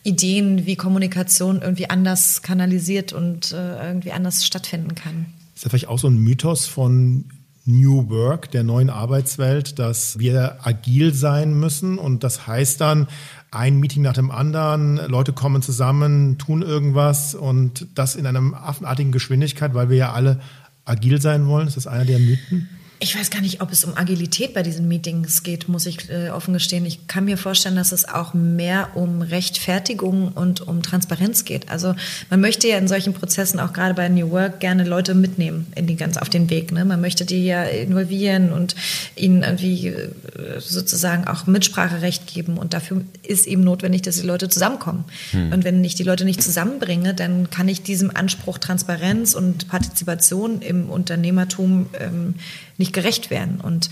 [0.03, 5.27] Ideen, wie Kommunikation irgendwie anders kanalisiert und äh, irgendwie anders stattfinden kann.
[5.55, 7.25] Ist das vielleicht auch so ein Mythos von
[7.65, 13.09] New Work, der neuen Arbeitswelt, dass wir agil sein müssen und das heißt dann,
[13.51, 19.13] ein Meeting nach dem anderen, Leute kommen zusammen, tun irgendwas und das in einer affenartigen
[19.13, 20.41] Geschwindigkeit, weil wir ja alle
[20.87, 21.69] agil sein wollen.
[21.69, 22.69] Ist das einer der Mythen?
[22.99, 26.31] Ich weiß gar nicht, ob es um Agilität bei diesen Meetings geht, muss ich äh,
[26.31, 26.87] offen gestehen.
[26.87, 31.69] Ich kann mir vorstellen, dass es auch mehr um Rechtfertigung und um Transparenz geht.
[31.69, 31.95] Also
[32.31, 35.87] man möchte ja in solchen Prozessen auch gerade bei New Work gerne Leute mitnehmen in
[35.87, 36.73] die ganz auf den Weg.
[36.73, 36.87] Ne?
[36.87, 38.75] Man möchte die ja involvieren und
[39.15, 40.11] ihnen irgendwie äh,
[40.59, 42.57] sozusagen auch Mitspracherecht geben.
[42.57, 45.05] Und dafür ist eben notwendig, dass die Leute zusammenkommen.
[45.33, 45.53] Hm.
[45.53, 50.63] Und wenn ich die Leute nicht zusammenbringe, dann kann ich diesem Anspruch Transparenz und Partizipation
[50.63, 52.37] im Unternehmertum ähm,
[52.79, 53.61] nicht gerecht werden.
[53.61, 53.91] Und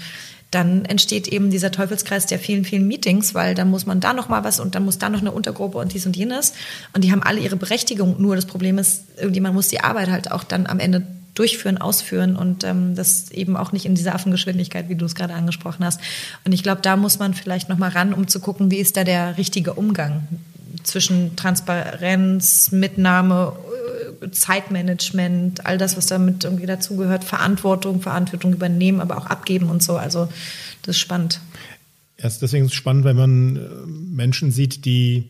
[0.50, 4.28] dann entsteht eben dieser Teufelskreis der vielen, vielen Meetings, weil dann muss man da noch
[4.28, 6.52] mal was und dann muss da noch eine Untergruppe und dies und jenes.
[6.92, 8.20] Und die haben alle ihre Berechtigung.
[8.20, 11.04] Nur das Problem ist, irgendjemand muss die Arbeit halt auch dann am Ende
[11.34, 15.34] durchführen, ausführen und ähm, das eben auch nicht in dieser Affengeschwindigkeit, wie du es gerade
[15.34, 16.00] angesprochen hast.
[16.44, 18.96] Und ich glaube, da muss man vielleicht noch mal ran, um zu gucken, wie ist
[18.96, 20.22] da der richtige Umgang
[20.84, 23.54] zwischen Transparenz, Mitnahme,
[24.30, 29.96] Zeitmanagement, all das, was damit irgendwie dazugehört, Verantwortung, Verantwortung übernehmen, aber auch abgeben und so.
[29.96, 30.28] Also
[30.82, 31.40] das ist spannend.
[32.18, 35.28] Ja, ist deswegen spannend, wenn man äh, Menschen sieht, die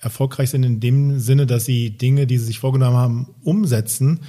[0.00, 4.20] erfolgreich sind in dem Sinne, dass sie Dinge, die sie sich vorgenommen haben, umsetzen,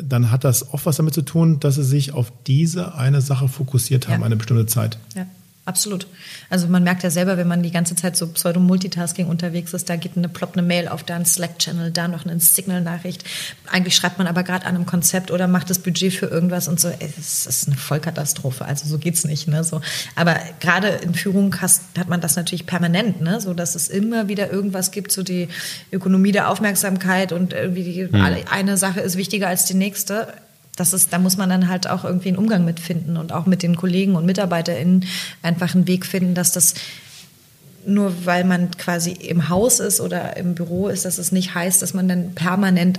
[0.00, 3.48] dann hat das oft was damit zu tun, dass sie sich auf diese eine Sache
[3.48, 4.26] fokussiert haben, ja.
[4.26, 4.98] eine bestimmte Zeit.
[5.14, 5.26] Ja.
[5.66, 6.06] Absolut.
[6.50, 9.96] Also man merkt ja selber, wenn man die ganze Zeit so Pseudo-Multitasking unterwegs ist, da
[9.96, 13.24] geht eine ploppt eine Mail auf, da ein Slack-Channel, da noch eine Signal-Nachricht.
[13.70, 16.80] Eigentlich schreibt man aber gerade an einem Konzept oder macht das Budget für irgendwas und
[16.80, 16.90] so.
[17.00, 18.64] Es ist eine Vollkatastrophe.
[18.64, 19.48] Also so geht's nicht.
[19.48, 19.64] Ne?
[19.64, 19.80] So.
[20.16, 23.40] Aber gerade in Führung hast, hat man das natürlich permanent, ne?
[23.40, 25.48] so dass es immer wieder irgendwas gibt, so die
[25.92, 28.44] Ökonomie der Aufmerksamkeit und irgendwie die, hm.
[28.50, 30.28] eine Sache ist wichtiger als die nächste
[30.76, 33.62] das ist, da muss man dann halt auch irgendwie einen Umgang mitfinden und auch mit
[33.62, 35.06] den Kollegen und MitarbeiterInnen
[35.42, 36.74] einfach einen Weg finden, dass das
[37.86, 41.82] nur weil man quasi im Haus ist oder im Büro ist, dass es nicht heißt,
[41.82, 42.98] dass man dann permanent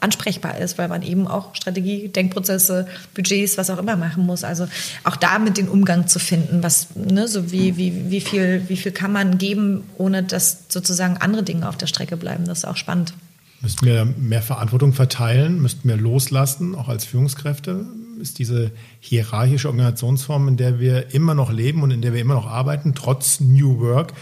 [0.00, 4.44] ansprechbar ist, weil man eben auch Strategie, Denkprozesse, Budgets, was auch immer machen muss.
[4.44, 4.66] Also
[5.04, 8.76] auch da mit den Umgang zu finden, was, ne, so wie, wie, wie viel, wie
[8.76, 12.44] viel kann man geben, ohne dass sozusagen andere Dinge auf der Strecke bleiben.
[12.46, 13.12] Das ist auch spannend.
[13.62, 17.86] Müssten wir mehr Verantwortung verteilen, müssten wir loslassen, auch als Führungskräfte?
[18.20, 22.34] Ist diese hierarchische Organisationsform, in der wir immer noch leben und in der wir immer
[22.34, 24.14] noch arbeiten, trotz New Work,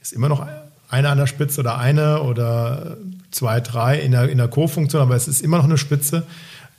[0.00, 0.46] ist immer noch
[0.88, 2.96] einer an der Spitze oder eine oder
[3.30, 6.26] zwei, drei in der, in der Co-Funktion, aber es ist immer noch eine Spitze.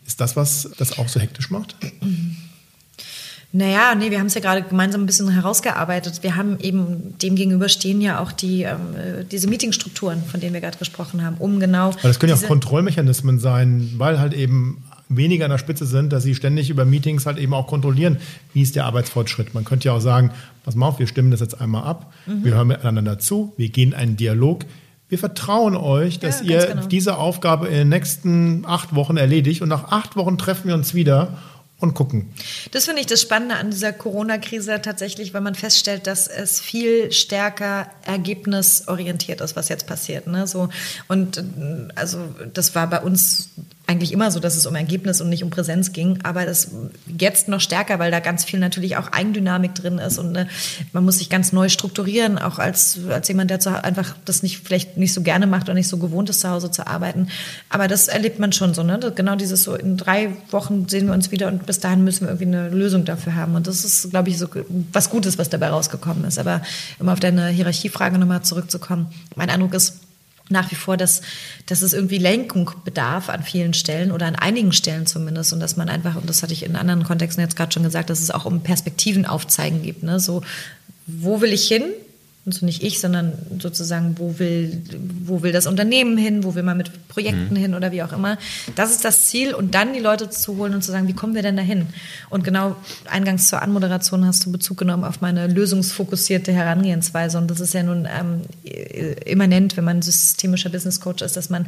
[0.08, 1.76] Ist das, was das auch so hektisch macht?
[3.54, 6.24] Naja, nee, wir haben es ja gerade gemeinsam ein bisschen herausgearbeitet.
[6.24, 8.80] Wir haben eben dem gegenüber stehen ja auch die, ähm,
[9.30, 11.90] diese Meetingstrukturen, von denen wir gerade gesprochen haben, um genau.
[11.90, 16.14] Aber das können ja auch Kontrollmechanismen sein, weil halt eben weniger an der Spitze sind,
[16.14, 18.18] dass sie ständig über Meetings halt eben auch kontrollieren,
[18.54, 19.54] wie ist der Arbeitsfortschritt.
[19.54, 20.32] Man könnte ja auch sagen,
[20.64, 22.46] pass mal auf, wir stimmen das jetzt einmal ab, mhm.
[22.46, 24.66] wir hören miteinander zu, wir gehen einen Dialog.
[25.10, 26.86] Wir vertrauen euch, dass ja, ihr genau.
[26.88, 30.94] diese Aufgabe in den nächsten acht Wochen erledigt und nach acht Wochen treffen wir uns
[30.94, 31.38] wieder
[31.82, 32.32] und gucken.
[32.72, 37.12] Das finde ich das Spannende an dieser Corona-Krise tatsächlich, weil man feststellt, dass es viel
[37.12, 40.28] stärker ergebnisorientiert ist, was jetzt passiert.
[40.28, 40.48] Ne?
[40.48, 40.70] So,
[41.08, 41.44] und
[41.96, 42.20] also
[42.54, 43.50] das war bei uns
[43.92, 46.72] eigentlich immer so, dass es um Ergebnis und nicht um Präsenz ging, aber das
[47.20, 50.48] jetzt noch stärker, weil da ganz viel natürlich auch Eigendynamik drin ist und ne,
[50.94, 54.60] man muss sich ganz neu strukturieren, auch als, als jemand, der zu, einfach das nicht
[54.64, 57.28] vielleicht nicht so gerne macht oder nicht so gewohnt ist, zu Hause zu arbeiten.
[57.70, 59.00] Aber das erlebt man schon so, ne?
[59.14, 62.30] Genau dieses so, in drei Wochen sehen wir uns wieder und bis dahin müssen wir
[62.30, 63.56] irgendwie eine Lösung dafür haben.
[63.56, 64.48] Und das ist, glaube ich, so
[64.94, 66.40] was Gutes, was dabei rausgekommen ist.
[66.40, 66.62] Aber
[67.00, 70.01] um auf deine Hierarchiefrage nochmal zurückzukommen, mein Eindruck ist,
[70.52, 71.22] nach wie vor, dass,
[71.66, 75.78] dass es irgendwie Lenkung bedarf an vielen Stellen oder an einigen Stellen zumindest und dass
[75.78, 78.32] man einfach, und das hatte ich in anderen Kontexten jetzt gerade schon gesagt, dass es
[78.32, 80.04] auch um Perspektiven aufzeigen gibt.
[80.04, 80.20] Ne?
[80.20, 80.42] So,
[81.08, 81.84] wo will ich hin?
[82.44, 84.82] Und so nicht ich, sondern sozusagen, wo will,
[85.24, 87.58] wo will das Unternehmen hin, wo will man mit Projekten mhm.
[87.58, 88.38] hin oder wie auch immer.
[88.76, 91.36] Das ist das Ziel und dann die Leute zu holen und zu sagen, wie kommen
[91.36, 91.88] wir denn dahin?
[92.32, 92.76] Und genau
[93.06, 97.84] eingangs zur Anmoderation hast du Bezug genommen auf meine lösungsfokussierte Herangehensweise und das ist ja
[97.84, 98.42] nun ähm,
[99.26, 101.68] immanent, wenn man systemischer Business Coach ist, dass man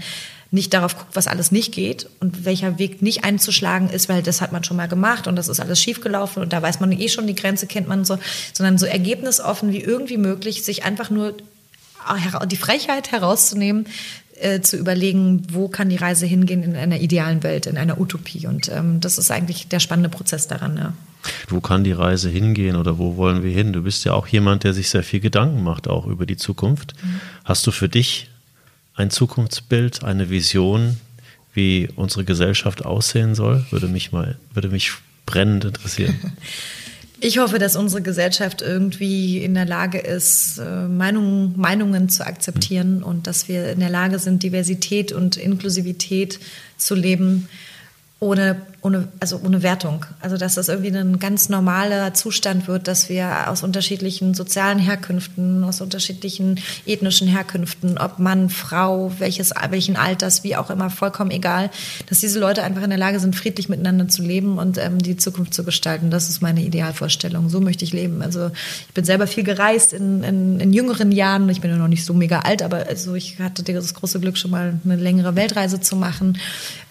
[0.54, 4.40] nicht darauf guckt, was alles nicht geht und welcher Weg nicht einzuschlagen ist, weil das
[4.40, 7.10] hat man schon mal gemacht und das ist alles schiefgelaufen und da weiß man eh
[7.10, 8.20] schon, die Grenze kennt man so,
[8.54, 11.36] sondern so ergebnisoffen wie irgendwie möglich, sich einfach nur
[12.48, 13.88] die Frechheit herauszunehmen,
[14.40, 18.46] äh, zu überlegen, wo kann die Reise hingehen in einer idealen Welt, in einer Utopie.
[18.46, 20.78] Und ähm, das ist eigentlich der spannende Prozess daran.
[20.78, 20.94] Ja.
[21.48, 23.74] Wo kann die Reise hingehen oder wo wollen wir hin?
[23.74, 26.94] Du bist ja auch jemand, der sich sehr viel Gedanken macht, auch über die Zukunft.
[27.02, 27.22] Mhm.
[27.46, 28.30] Hast du für dich
[28.96, 30.98] ein Zukunftsbild, eine Vision,
[31.54, 33.66] wie unsere Gesellschaft aussehen soll?
[33.70, 34.92] Würde mich mal, würde mich
[35.26, 36.16] brennend interessieren.
[37.26, 42.98] Ich hoffe, dass unsere Gesellschaft irgendwie in der Lage ist, äh, Meinungen, Meinungen zu akzeptieren
[42.98, 43.04] mhm.
[43.04, 46.42] und dass wir in der Lage sind, Diversität und Inklusivität
[46.78, 47.48] zu leben
[48.20, 50.06] ohne, ohne, also ohne Wertung.
[50.20, 55.64] Also dass das irgendwie ein ganz normaler Zustand wird, dass wir aus unterschiedlichen sozialen Herkünften,
[55.64, 61.70] aus unterschiedlichen ethnischen Herkünften, ob Mann, Frau, welches, welchen Alters, wie auch immer, vollkommen egal,
[62.10, 65.16] dass diese Leute einfach in der Lage sind, friedlich miteinander zu leben und ähm, die
[65.16, 66.12] Zukunft zu gestalten.
[66.12, 67.48] Das ist meine Idealvorstellung.
[67.48, 68.22] So möchte ich leben.
[68.22, 68.52] Also
[68.88, 71.48] ich bin selber viel gereist in, in, in jüngeren Jahren.
[71.48, 74.38] Ich bin ja noch nicht so mega alt, aber also ich hatte das große Glück,
[74.38, 76.38] schon mal eine längere Weltreise zu machen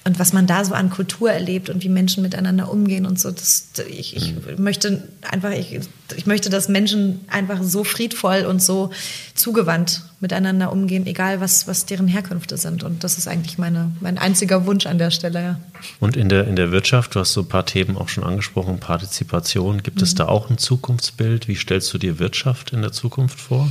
[0.05, 3.31] und was man da so an Kultur erlebt und wie Menschen miteinander umgehen und so.
[3.31, 4.63] Das, ich, ich mhm.
[4.63, 5.79] möchte einfach, ich,
[6.17, 8.91] ich möchte, dass Menschen einfach so friedvoll und so
[9.35, 12.83] zugewandt miteinander umgehen, egal was, was deren Herkünfte sind.
[12.83, 15.41] Und das ist eigentlich meine, mein einziger Wunsch an der Stelle.
[15.41, 15.61] Ja.
[16.01, 18.81] Und in der, in der Wirtschaft, du hast so ein paar Themen auch schon angesprochen,
[18.81, 19.85] Partizipation.
[19.85, 20.05] Gibt mhm.
[20.05, 21.47] es da auch ein Zukunftsbild?
[21.47, 23.71] Wie stellst du dir Wirtschaft in der Zukunft vor?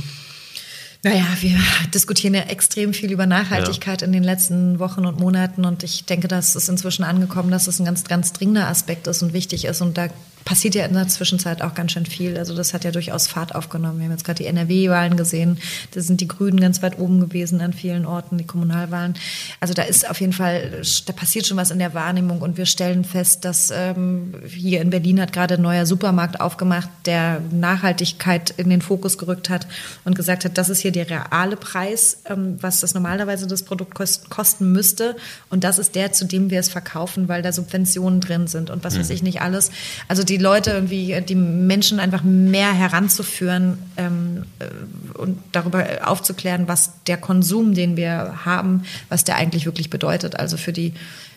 [1.04, 1.58] Naja, wir
[1.92, 4.06] diskutieren ja extrem viel über Nachhaltigkeit ja.
[4.06, 7.80] in den letzten Wochen und Monaten und ich denke, das ist inzwischen angekommen, dass es
[7.80, 10.08] ein ganz, ganz dringender Aspekt ist und wichtig ist und da
[10.44, 12.36] passiert ja in der Zwischenzeit auch ganz schön viel.
[12.36, 13.98] Also das hat ja durchaus Fahrt aufgenommen.
[13.98, 15.58] Wir haben jetzt gerade die NRW-Wahlen gesehen.
[15.92, 19.14] Da sind die Grünen ganz weit oben gewesen an vielen Orten, die Kommunalwahlen.
[19.60, 22.66] Also da ist auf jeden Fall, da passiert schon was in der Wahrnehmung und wir
[22.66, 28.50] stellen fest, dass ähm, hier in Berlin hat gerade ein neuer Supermarkt aufgemacht, der Nachhaltigkeit
[28.50, 29.66] in den Fokus gerückt hat
[30.04, 33.94] und gesagt hat, das ist hier der reale Preis, ähm, was das normalerweise das Produkt
[33.94, 35.16] kost kosten müsste
[35.50, 38.84] und das ist der, zu dem wir es verkaufen, weil da Subventionen drin sind und
[38.84, 39.00] was mhm.
[39.00, 39.70] weiß ich nicht alles.
[40.08, 46.92] Also die Leute irgendwie, die Menschen einfach mehr heranzuführen ähm, äh, und darüber aufzuklären, was
[47.06, 50.38] der Konsum, den wir haben, was der eigentlich wirklich bedeutet.
[50.38, 50.94] Also für die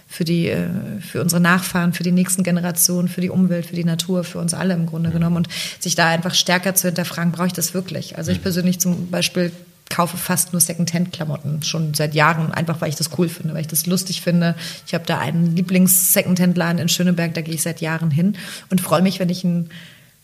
[0.08, 0.68] für die, äh,
[1.02, 4.54] für unsere Nachfahren, für die nächsten Generationen, für die Umwelt, für die Natur, für uns
[4.54, 5.48] alle im Grunde genommen und
[5.80, 8.18] sich da einfach stärker zu hinterfragen, brauche ich das wirklich?
[8.18, 9.52] Also ich persönlich zum Beispiel
[9.90, 13.68] kaufe fast nur Secondhand-Klamotten schon seit Jahren, einfach weil ich das cool finde, weil ich
[13.68, 14.56] das lustig finde.
[14.88, 18.36] Ich habe da einen Lieblings-Secondhand-Laden in Schöneberg, da gehe ich seit Jahren hin
[18.70, 19.70] und freue mich, wenn ich ein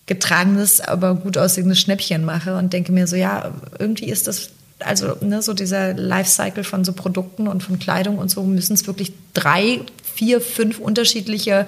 [0.08, 4.50] getragenes, aber gut aussehendes Schnäppchen mache und denke mir so, ja, irgendwie ist das
[4.84, 8.88] also ne, so dieser Lifecycle von so Produkten und von Kleidung und so müssen es
[8.88, 11.68] wirklich drei, vier, fünf unterschiedliche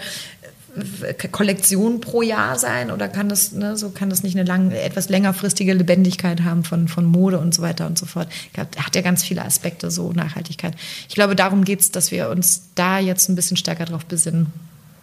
[1.32, 5.10] Kollektion pro Jahr sein oder kann das, ne, so kann das nicht eine lang, etwas
[5.10, 8.28] längerfristige Lebendigkeit haben von, von Mode und so weiter und so fort.
[8.58, 10.76] Hat ja ganz viele Aspekte, so Nachhaltigkeit.
[11.08, 14.48] Ich glaube, darum geht es, dass wir uns da jetzt ein bisschen stärker drauf besinnen.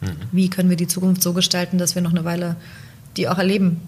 [0.00, 0.08] Mhm.
[0.32, 2.56] Wie können wir die Zukunft so gestalten, dass wir noch eine Weile
[3.16, 3.80] die auch erleben,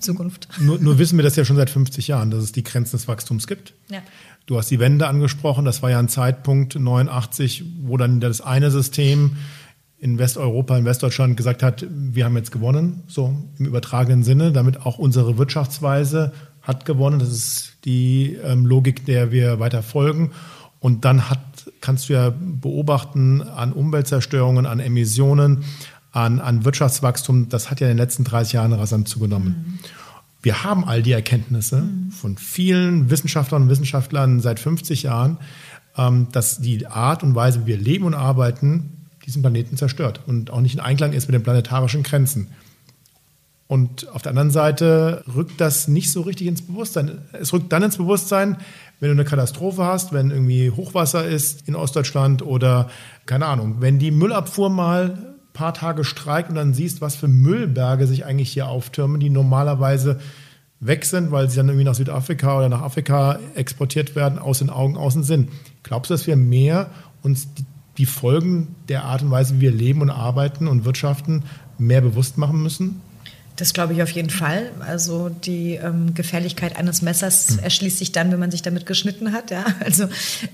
[0.00, 0.48] Zukunft.
[0.58, 3.08] Nur, nur wissen wir das ja schon seit 50 Jahren, dass es die Grenzen des
[3.08, 3.74] Wachstums gibt.
[3.90, 4.02] Ja.
[4.46, 8.70] Du hast die Wende angesprochen, das war ja ein Zeitpunkt 89, wo dann das eine
[8.70, 9.36] System
[9.98, 14.84] in Westeuropa, in Westdeutschland gesagt hat, wir haben jetzt gewonnen, so im übertragenen Sinne, damit
[14.84, 16.32] auch unsere Wirtschaftsweise
[16.62, 17.18] hat gewonnen.
[17.18, 20.32] Das ist die ähm, Logik, der wir weiter folgen.
[20.80, 21.40] Und dann hat,
[21.80, 25.64] kannst du ja beobachten an Umweltzerstörungen, an Emissionen,
[26.12, 29.48] an, an Wirtschaftswachstum, das hat ja in den letzten 30 Jahren rasant zugenommen.
[29.48, 29.78] Mhm.
[30.42, 32.10] Wir haben all die Erkenntnisse mhm.
[32.10, 35.38] von vielen Wissenschaftlern und Wissenschaftlern seit 50 Jahren,
[35.96, 38.95] ähm, dass die Art und Weise, wie wir leben und arbeiten,
[39.26, 42.48] diesen Planeten zerstört und auch nicht in Einklang ist mit den planetarischen Grenzen.
[43.68, 47.18] Und auf der anderen Seite rückt das nicht so richtig ins Bewusstsein.
[47.32, 48.58] Es rückt dann ins Bewusstsein,
[49.00, 52.88] wenn du eine Katastrophe hast, wenn irgendwie Hochwasser ist in Ostdeutschland oder
[53.26, 57.28] keine Ahnung, wenn die Müllabfuhr mal ein paar Tage streikt und dann siehst, was für
[57.28, 60.20] Müllberge sich eigentlich hier auftürmen, die normalerweise
[60.78, 64.70] weg sind, weil sie dann irgendwie nach Südafrika oder nach Afrika exportiert werden, aus den
[64.70, 65.48] Augen, aus dem Sinn.
[65.82, 66.90] Glaubst du, dass wir mehr
[67.22, 67.48] uns
[67.98, 71.44] die Folgen der Art und Weise, wie wir leben und arbeiten und wirtschaften,
[71.78, 73.00] mehr bewusst machen müssen?
[73.56, 74.70] Das glaube ich auf jeden Fall.
[74.80, 77.58] Also die ähm, Gefährlichkeit eines Messers hm.
[77.60, 79.50] erschließt sich dann, wenn man sich damit geschnitten hat.
[79.50, 79.64] Ja?
[79.84, 80.08] Also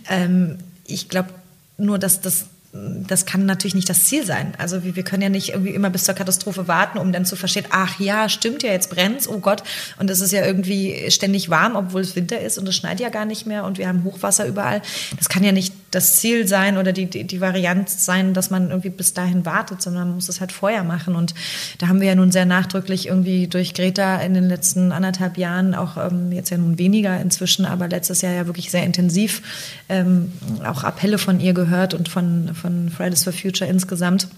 [0.08, 1.30] ähm, ich glaube
[1.78, 4.54] nur, dass das das kann natürlich nicht das Ziel sein.
[4.56, 7.36] Also wir, wir können ja nicht irgendwie immer bis zur Katastrophe warten, um dann zu
[7.36, 9.62] verstehen, ach ja, stimmt ja, jetzt brennt's, oh Gott.
[9.98, 13.10] Und es ist ja irgendwie ständig warm, obwohl es Winter ist und es schneit ja
[13.10, 14.80] gar nicht mehr und wir haben Hochwasser überall.
[15.18, 18.70] Das kann ja nicht das Ziel sein oder die, die, die Variante sein, dass man
[18.70, 21.14] irgendwie bis dahin wartet, sondern man muss es halt vorher machen.
[21.14, 21.34] Und
[21.78, 25.74] da haben wir ja nun sehr nachdrücklich irgendwie durch Greta in den letzten anderthalb Jahren,
[25.74, 29.42] auch ähm, jetzt ja nun weniger inzwischen, aber letztes Jahr ja wirklich sehr intensiv
[29.88, 30.32] ähm,
[30.64, 34.28] auch Appelle von ihr gehört und von von Fridays for Future insgesamt.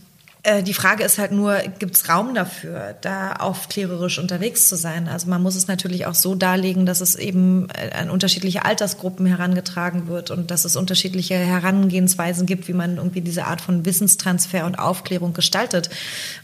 [0.44, 5.08] Äh, die Frage ist halt nur, gibt es Raum dafür, da aufklärerisch unterwegs zu sein?
[5.08, 9.24] Also man muss es natürlich auch so darlegen, dass es eben äh, an unterschiedliche Altersgruppen
[9.24, 14.66] herangetragen wird und dass es unterschiedliche Herangehensweisen gibt, wie man irgendwie diese Art von Wissenstransfer
[14.66, 15.88] und Aufklärung gestaltet.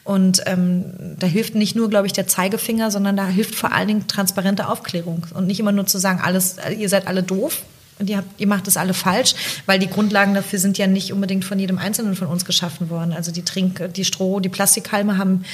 [0.03, 0.85] Und ähm,
[1.19, 4.69] da hilft nicht nur, glaube ich, der Zeigefinger, sondern da hilft vor allen Dingen transparente
[4.69, 7.63] Aufklärung und nicht immer nur zu sagen, alles, ihr seid alle doof,
[8.01, 9.35] und ihr, habt, ihr macht das alle falsch,
[9.67, 13.13] weil die Grundlagen dafür sind ja nicht unbedingt von jedem Einzelnen von uns geschaffen worden.
[13.13, 15.45] Also die Trink, die Stroh, die Plastikhalme haben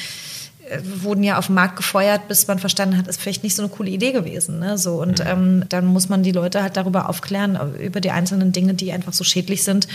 [0.68, 3.62] äh, wurden ja auf den Markt gefeuert, bis man verstanden hat, ist vielleicht nicht so
[3.62, 4.58] eine coole Idee gewesen.
[4.58, 4.78] Ne?
[4.78, 5.26] So, und mhm.
[5.26, 9.12] ähm, dann muss man die Leute halt darüber aufklären, über die einzelnen Dinge, die einfach
[9.12, 9.88] so schädlich sind,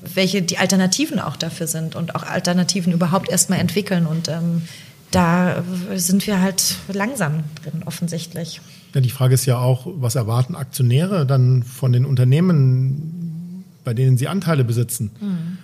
[0.00, 4.06] welche die Alternativen auch dafür sind und auch Alternativen überhaupt erstmal entwickeln.
[4.06, 4.62] Und ähm,
[5.10, 5.62] da
[5.94, 8.60] sind wir halt langsam drin, offensichtlich.
[8.96, 14.16] Ja, die Frage ist ja auch, was erwarten Aktionäre dann von den Unternehmen, bei denen
[14.16, 15.10] sie Anteile besitzen?
[15.20, 15.58] Mhm.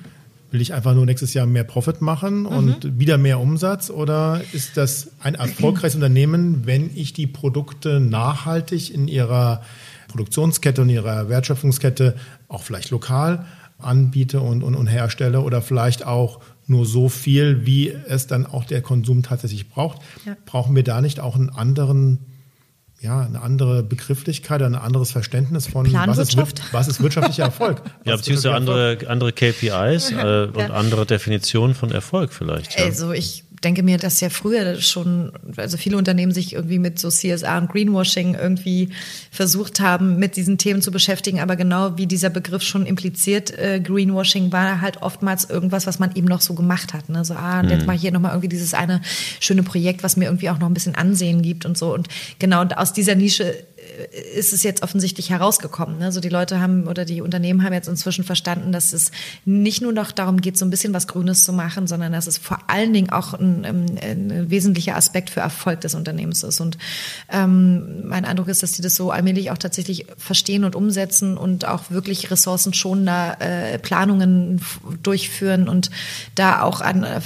[0.50, 2.46] Will ich einfach nur nächstes Jahr mehr Profit machen mhm.
[2.46, 3.88] und wieder mehr Umsatz?
[3.88, 9.62] Oder ist das ein erfolgreiches Unternehmen, wenn ich die Produkte nachhaltig in ihrer
[10.08, 12.16] Produktionskette und ihrer Wertschöpfungskette
[12.48, 13.46] auch vielleicht lokal
[13.78, 18.64] anbiete und, und, und herstelle oder vielleicht auch nur so viel, wie es dann auch
[18.64, 20.02] der Konsum tatsächlich braucht?
[20.26, 20.36] Ja.
[20.44, 22.18] Brauchen wir da nicht auch einen anderen
[23.02, 26.36] ja, eine andere Begrifflichkeit, ein anderes Verständnis von was ist,
[26.72, 27.82] was ist wirtschaftlicher Erfolg.
[28.04, 30.70] ja, beziehungsweise andere, andere KPIs ja, äh, und ja.
[30.70, 32.78] andere Definitionen von Erfolg vielleicht.
[32.78, 32.84] Ja.
[32.84, 37.08] Also ich denke mir, dass ja früher schon, also viele Unternehmen sich irgendwie mit so
[37.08, 38.90] CSR und Greenwashing irgendwie
[39.30, 41.40] versucht haben, mit diesen Themen zu beschäftigen.
[41.40, 46.14] Aber genau wie dieser Begriff schon impliziert, äh, Greenwashing war halt oftmals irgendwas, was man
[46.14, 47.08] eben noch so gemacht hat.
[47.08, 47.24] Ne?
[47.24, 47.86] So, ah, und jetzt mhm.
[47.86, 49.00] mal hier nochmal irgendwie dieses eine
[49.40, 51.94] schöne Projekt, was mir irgendwie auch noch ein bisschen Ansehen gibt und so.
[51.94, 52.08] Und
[52.38, 53.54] genau aus dieser Nische
[54.36, 56.02] ist es jetzt offensichtlich herausgekommen.
[56.02, 59.10] Also die Leute haben oder die Unternehmen haben jetzt inzwischen verstanden, dass es
[59.44, 62.38] nicht nur noch darum geht, so ein bisschen was Grünes zu machen, sondern dass es
[62.38, 66.60] vor allen Dingen auch ein, ein wesentlicher Aspekt für Erfolg des Unternehmens ist.
[66.60, 66.78] Und
[67.30, 71.66] ähm, mein Eindruck ist, dass die das so allmählich auch tatsächlich verstehen und umsetzen und
[71.66, 74.60] auch wirklich ressourcenschonender äh, Planungen
[75.02, 75.90] durchführen und
[76.34, 77.20] da auch an äh,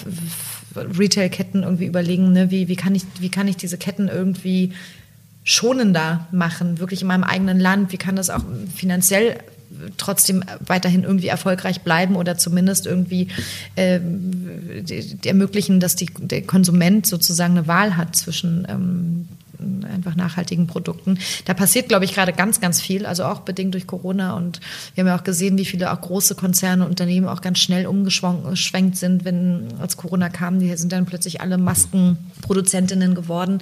[0.76, 4.72] Retail-Ketten irgendwie überlegen, ne, wie, wie, kann ich, wie kann ich diese Ketten irgendwie
[5.47, 7.92] schonender machen, wirklich in meinem eigenen Land?
[7.92, 8.42] Wie kann das auch
[8.74, 9.38] finanziell
[9.97, 13.28] trotzdem weiterhin irgendwie erfolgreich bleiben oder zumindest irgendwie
[13.76, 14.01] äh,
[15.24, 19.28] ermöglichen, dass die, der Konsument sozusagen eine Wahl hat zwischen ähm,
[19.59, 21.18] einfach nachhaltigen Produkten.
[21.44, 24.34] Da passiert, glaube ich, gerade ganz, ganz viel, also auch bedingt durch Corona.
[24.34, 24.61] Und
[24.94, 27.86] wir haben ja auch gesehen, wie viele auch große Konzerne und Unternehmen auch ganz schnell
[27.86, 33.59] umgeschwenkt sind, wenn als Corona kam, die sind dann plötzlich alle Maskenproduzentinnen geworden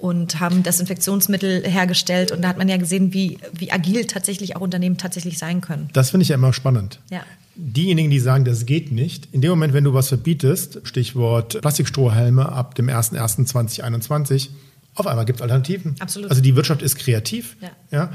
[0.00, 2.32] und haben Desinfektionsmittel hergestellt.
[2.32, 5.88] Und da hat man ja gesehen, wie, wie agil tatsächlich auch Unternehmen tatsächlich sein können.
[5.92, 7.00] Das finde ich ja immer spannend.
[7.10, 7.22] Ja.
[7.54, 12.50] Diejenigen, die sagen, das geht nicht, in dem Moment, wenn du was verbietest, Stichwort Plastikstrohhelme
[12.50, 14.48] ab dem 01.01.2021,
[14.94, 15.94] auf einmal gibt es Alternativen.
[16.00, 16.30] Absolut.
[16.30, 17.56] Also die Wirtschaft ist kreativ.
[17.60, 17.70] Ja.
[17.90, 18.12] ja.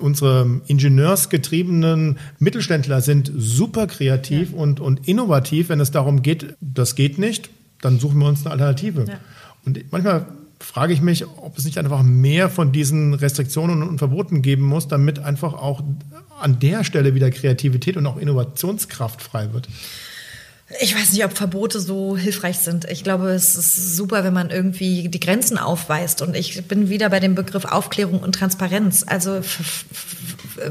[0.00, 4.58] Unsere ingenieursgetriebenen Mittelständler sind super kreativ ja.
[4.58, 5.68] und, und innovativ.
[5.68, 7.50] Wenn es darum geht, das geht nicht,
[7.80, 9.04] dann suchen wir uns eine Alternative.
[9.08, 9.20] Ja.
[9.64, 10.26] Und manchmal
[10.58, 14.88] frage ich mich, ob es nicht einfach mehr von diesen Restriktionen und Verboten geben muss,
[14.88, 15.82] damit einfach auch
[16.40, 19.68] an der Stelle wieder Kreativität und auch Innovationskraft frei wird.
[20.78, 22.84] Ich weiß nicht, ob Verbote so hilfreich sind.
[22.88, 26.22] Ich glaube, es ist super, wenn man irgendwie die Grenzen aufweist.
[26.22, 29.04] Und ich bin wieder bei dem Begriff Aufklärung und Transparenz.
[29.04, 29.40] Also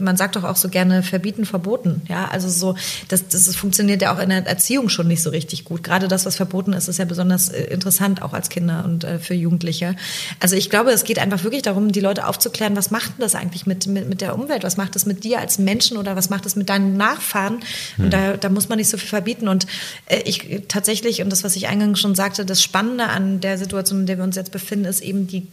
[0.01, 2.01] man sagt doch auch so gerne verbieten, verboten.
[2.07, 2.75] Ja, also so,
[3.07, 5.83] das, das funktioniert ja auch in der Erziehung schon nicht so richtig gut.
[5.83, 9.19] Gerade das, was verboten ist, ist ja besonders äh, interessant, auch als Kinder und äh,
[9.19, 9.95] für Jugendliche.
[10.39, 13.35] Also ich glaube, es geht einfach wirklich darum, die Leute aufzuklären, was macht denn das
[13.35, 14.63] eigentlich mit, mit, mit der Umwelt?
[14.63, 17.59] Was macht das mit dir als Menschen oder was macht das mit deinen Nachfahren?
[17.97, 18.09] Und hm.
[18.09, 19.47] da, da muss man nicht so viel verbieten.
[19.47, 19.67] Und
[20.05, 24.01] äh, ich tatsächlich, und das, was ich eingangs schon sagte, das Spannende an der Situation,
[24.01, 25.47] in der wir uns jetzt befinden, ist eben die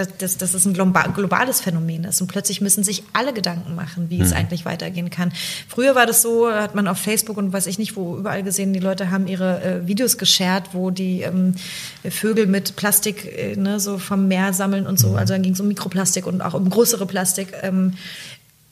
[0.00, 2.20] dass, dass, dass es ein globales Phänomen ist.
[2.20, 4.22] Und plötzlich müssen sich alle Gedanken machen, wie mhm.
[4.22, 5.32] es eigentlich weitergehen kann.
[5.68, 8.72] Früher war das so, hat man auf Facebook und weiß ich nicht, wo überall gesehen,
[8.72, 11.54] die Leute haben ihre äh, Videos geshared, wo die ähm,
[12.08, 15.10] Vögel mit Plastik äh, ne, so vom Meer sammeln und so.
[15.10, 15.16] Mhm.
[15.16, 17.52] Also dann ging es um Mikroplastik und auch um größere Plastik.
[17.62, 17.94] Ähm,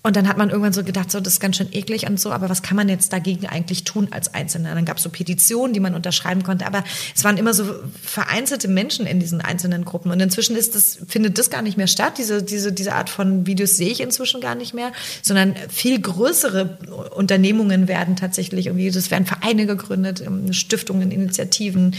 [0.05, 2.31] und dann hat man irgendwann so gedacht, so, das ist ganz schön eklig und so,
[2.31, 4.75] aber was kann man jetzt dagegen eigentlich tun als Einzelner?
[4.75, 6.85] Dann gab es so Petitionen, die man unterschreiben konnte, aber
[7.17, 7.65] es waren immer so
[8.01, 10.13] vereinzelte Menschen in diesen einzelnen Gruppen.
[10.13, 12.15] Und inzwischen ist das, findet das gar nicht mehr statt.
[12.17, 16.79] Diese, diese, diese Art von Videos sehe ich inzwischen gar nicht mehr, sondern viel größere
[17.17, 21.97] Unternehmungen werden tatsächlich irgendwie, es werden Vereine gegründet, ähm, Stiftungen, Initiativen,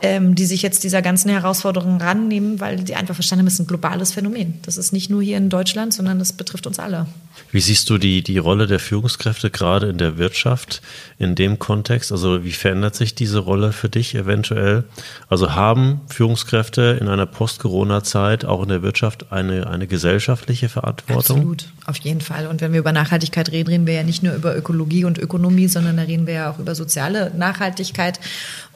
[0.00, 3.60] ähm, die sich jetzt dieser ganzen Herausforderung rannehmen, weil die einfach verstanden haben, es ist
[3.60, 4.54] ein globales Phänomen.
[4.62, 7.06] Das ist nicht nur hier in Deutschland, sondern das betrifft uns alle.
[7.50, 10.82] Wie siehst du die, die Rolle der Führungskräfte gerade in der Wirtschaft
[11.18, 12.10] in dem Kontext?
[12.10, 14.84] Also wie verändert sich diese Rolle für dich eventuell?
[15.28, 21.36] Also haben Führungskräfte in einer Post-Corona-Zeit auch in der Wirtschaft eine, eine gesellschaftliche Verantwortung?
[21.36, 22.46] Absolut, auf jeden Fall.
[22.46, 25.68] Und wenn wir über Nachhaltigkeit reden, reden wir ja nicht nur über Ökologie und Ökonomie,
[25.68, 28.18] sondern da reden wir ja auch über soziale Nachhaltigkeit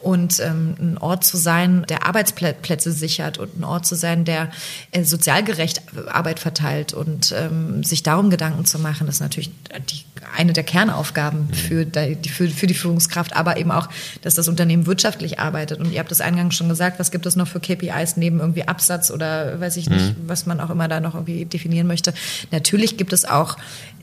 [0.01, 4.51] und ähm, ein Ort zu sein, der Arbeitsplätze sichert und ein Ort zu sein, der
[4.92, 9.51] äh, sozial gerecht Arbeit verteilt und ähm, sich darum Gedanken zu machen, ist natürlich
[9.90, 10.05] die,
[10.37, 11.55] eine der Kernaufgaben mhm.
[11.55, 13.89] für die, für, für die Führungskraft, aber eben auch,
[14.22, 15.81] dass das Unternehmen wirtschaftlich arbeitet.
[15.81, 18.66] Und ihr habt das eingangs schon gesagt, was gibt es noch für KPIs neben irgendwie
[18.66, 20.29] Absatz oder weiß ich nicht, mhm.
[20.29, 22.12] was man auch immer da noch irgendwie definieren möchte.
[22.51, 23.57] Natürlich gibt es auch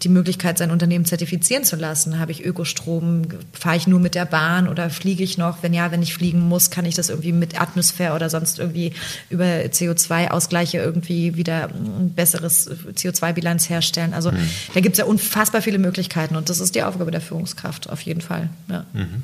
[0.04, 2.20] die Möglichkeit, sein Unternehmen zertifizieren zu lassen.
[2.20, 3.24] Habe ich Ökostrom?
[3.54, 5.64] Fahre ich nur mit der Bahn oder fliege ich noch?
[5.64, 8.92] Wenn ja, wenn ich fliegen muss, kann ich das irgendwie mit Atmosphäre oder sonst irgendwie
[9.30, 14.14] über CO2-Ausgleiche irgendwie wieder ein besseres CO2-Bilanz herstellen.
[14.14, 14.50] Also mhm.
[14.74, 18.02] da gibt es ja unfassbar viele Möglichkeiten und das ist die Aufgabe der Führungskraft auf
[18.02, 18.50] jeden Fall.
[18.70, 18.86] Ja.
[18.94, 19.24] Mhm.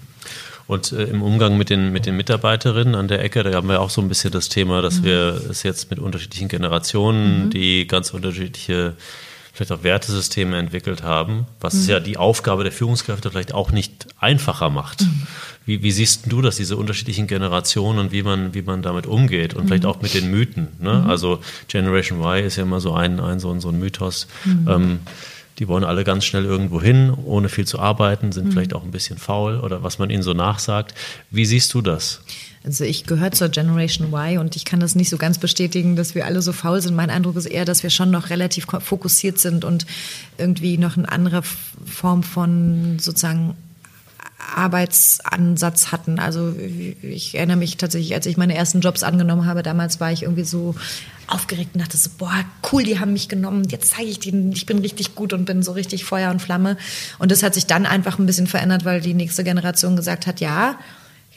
[0.67, 3.81] Und äh, im Umgang mit den, mit den Mitarbeiterinnen an der Ecke, da haben wir
[3.81, 5.03] auch so ein bisschen das Thema, dass mhm.
[5.03, 7.49] wir es jetzt mit unterschiedlichen Generationen, mhm.
[7.49, 8.95] die ganz unterschiedliche
[9.53, 11.89] vielleicht auch Wertesysteme entwickelt haben, was mhm.
[11.89, 15.01] ja die Aufgabe der Führungskräfte vielleicht auch nicht einfacher macht.
[15.01, 15.27] Mhm.
[15.65, 19.53] Wie, wie, siehst du das, diese unterschiedlichen Generationen und wie man, wie man damit umgeht
[19.53, 19.67] und mhm.
[19.67, 20.69] vielleicht auch mit den Mythen?
[20.79, 21.01] Ne?
[21.03, 21.09] Mhm.
[21.09, 24.27] Also Generation Y ist ja immer so ein, ein, so, ein, so ein Mythos.
[24.45, 24.67] Mhm.
[24.69, 24.99] Ähm,
[25.61, 28.51] die wollen alle ganz schnell irgendwo hin, ohne viel zu arbeiten, sind mhm.
[28.51, 30.95] vielleicht auch ein bisschen faul oder was man ihnen so nachsagt.
[31.29, 32.21] Wie siehst du das?
[32.63, 36.15] Also ich gehöre zur Generation Y und ich kann das nicht so ganz bestätigen, dass
[36.15, 36.95] wir alle so faul sind.
[36.95, 39.85] Mein Eindruck ist eher, dass wir schon noch relativ fokussiert sind und
[40.39, 41.43] irgendwie noch eine andere
[41.85, 43.55] Form von sozusagen
[44.55, 46.19] Arbeitsansatz hatten.
[46.19, 46.53] Also
[47.01, 50.43] ich erinnere mich tatsächlich, als ich meine ersten Jobs angenommen habe, damals war ich irgendwie
[50.43, 50.75] so
[51.27, 54.65] aufgeregt und dachte so, boah, cool, die haben mich genommen, jetzt zeige ich denen, ich
[54.65, 56.77] bin richtig gut und bin so richtig Feuer und Flamme.
[57.19, 60.41] Und das hat sich dann einfach ein bisschen verändert, weil die nächste Generation gesagt hat,
[60.41, 60.77] ja,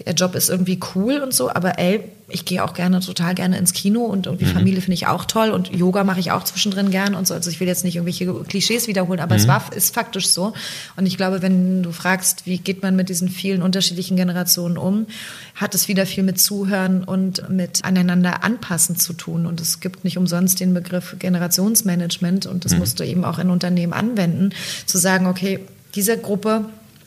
[0.04, 3.58] der Job ist irgendwie cool und so, aber ey, ich gehe auch gerne, total gerne
[3.58, 4.52] ins Kino und irgendwie mhm.
[4.52, 7.34] Familie finde ich auch toll und Yoga mache ich auch zwischendrin gern und so.
[7.34, 9.40] Also ich will jetzt nicht irgendwelche Klischees wiederholen, aber mhm.
[9.40, 10.52] es war, ist faktisch so.
[10.96, 15.06] Und ich glaube, wenn du fragst, wie geht man mit diesen vielen unterschiedlichen Generationen um,
[15.54, 19.46] hat es wieder viel mit Zuhören und mit aneinander anpassen zu tun.
[19.46, 22.78] Und es gibt nicht umsonst den Begriff Generationsmanagement und das mhm.
[22.80, 24.50] musst du eben auch in Unternehmen anwenden,
[24.86, 25.60] zu sagen, okay,
[25.94, 26.64] diese Gruppe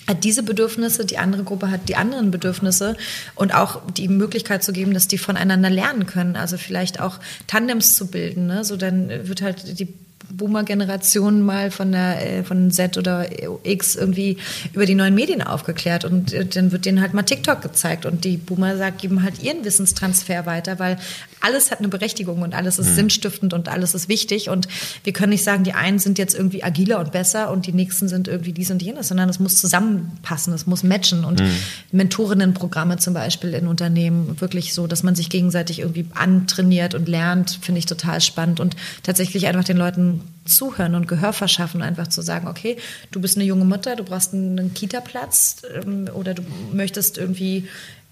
[0.07, 2.95] hat diese Bedürfnisse, die andere Gruppe hat die anderen Bedürfnisse
[3.35, 6.35] und auch die Möglichkeit zu geben, dass die voneinander lernen können.
[6.35, 8.47] Also vielleicht auch Tandems zu bilden.
[8.47, 8.63] Ne?
[8.63, 9.93] So dann wird halt die
[10.29, 13.27] Boomer-Generation mal von der äh, von Z oder
[13.63, 14.37] X irgendwie
[14.73, 18.25] über die neuen Medien aufgeklärt und äh, dann wird denen halt mal TikTok gezeigt und
[18.25, 20.97] die Boomer sagt, geben halt ihren Wissenstransfer weiter, weil
[21.41, 22.95] alles hat eine Berechtigung und alles ist mhm.
[22.95, 24.67] sinnstiftend und alles ist wichtig und
[25.03, 28.07] wir können nicht sagen, die einen sind jetzt irgendwie agiler und besser und die nächsten
[28.07, 31.51] sind irgendwie dies und jenes, sondern es muss zusammenpassen, es muss matchen und mhm.
[31.91, 37.59] Mentorinnenprogramme zum Beispiel in Unternehmen wirklich so, dass man sich gegenseitig irgendwie antrainiert und lernt,
[37.61, 42.21] finde ich total spannend und tatsächlich einfach den Leuten zuhören und Gehör verschaffen, einfach zu
[42.21, 42.77] sagen, okay,
[43.11, 47.67] du bist eine junge Mutter, du brauchst einen Kita-Platz ähm, oder du möchtest irgendwie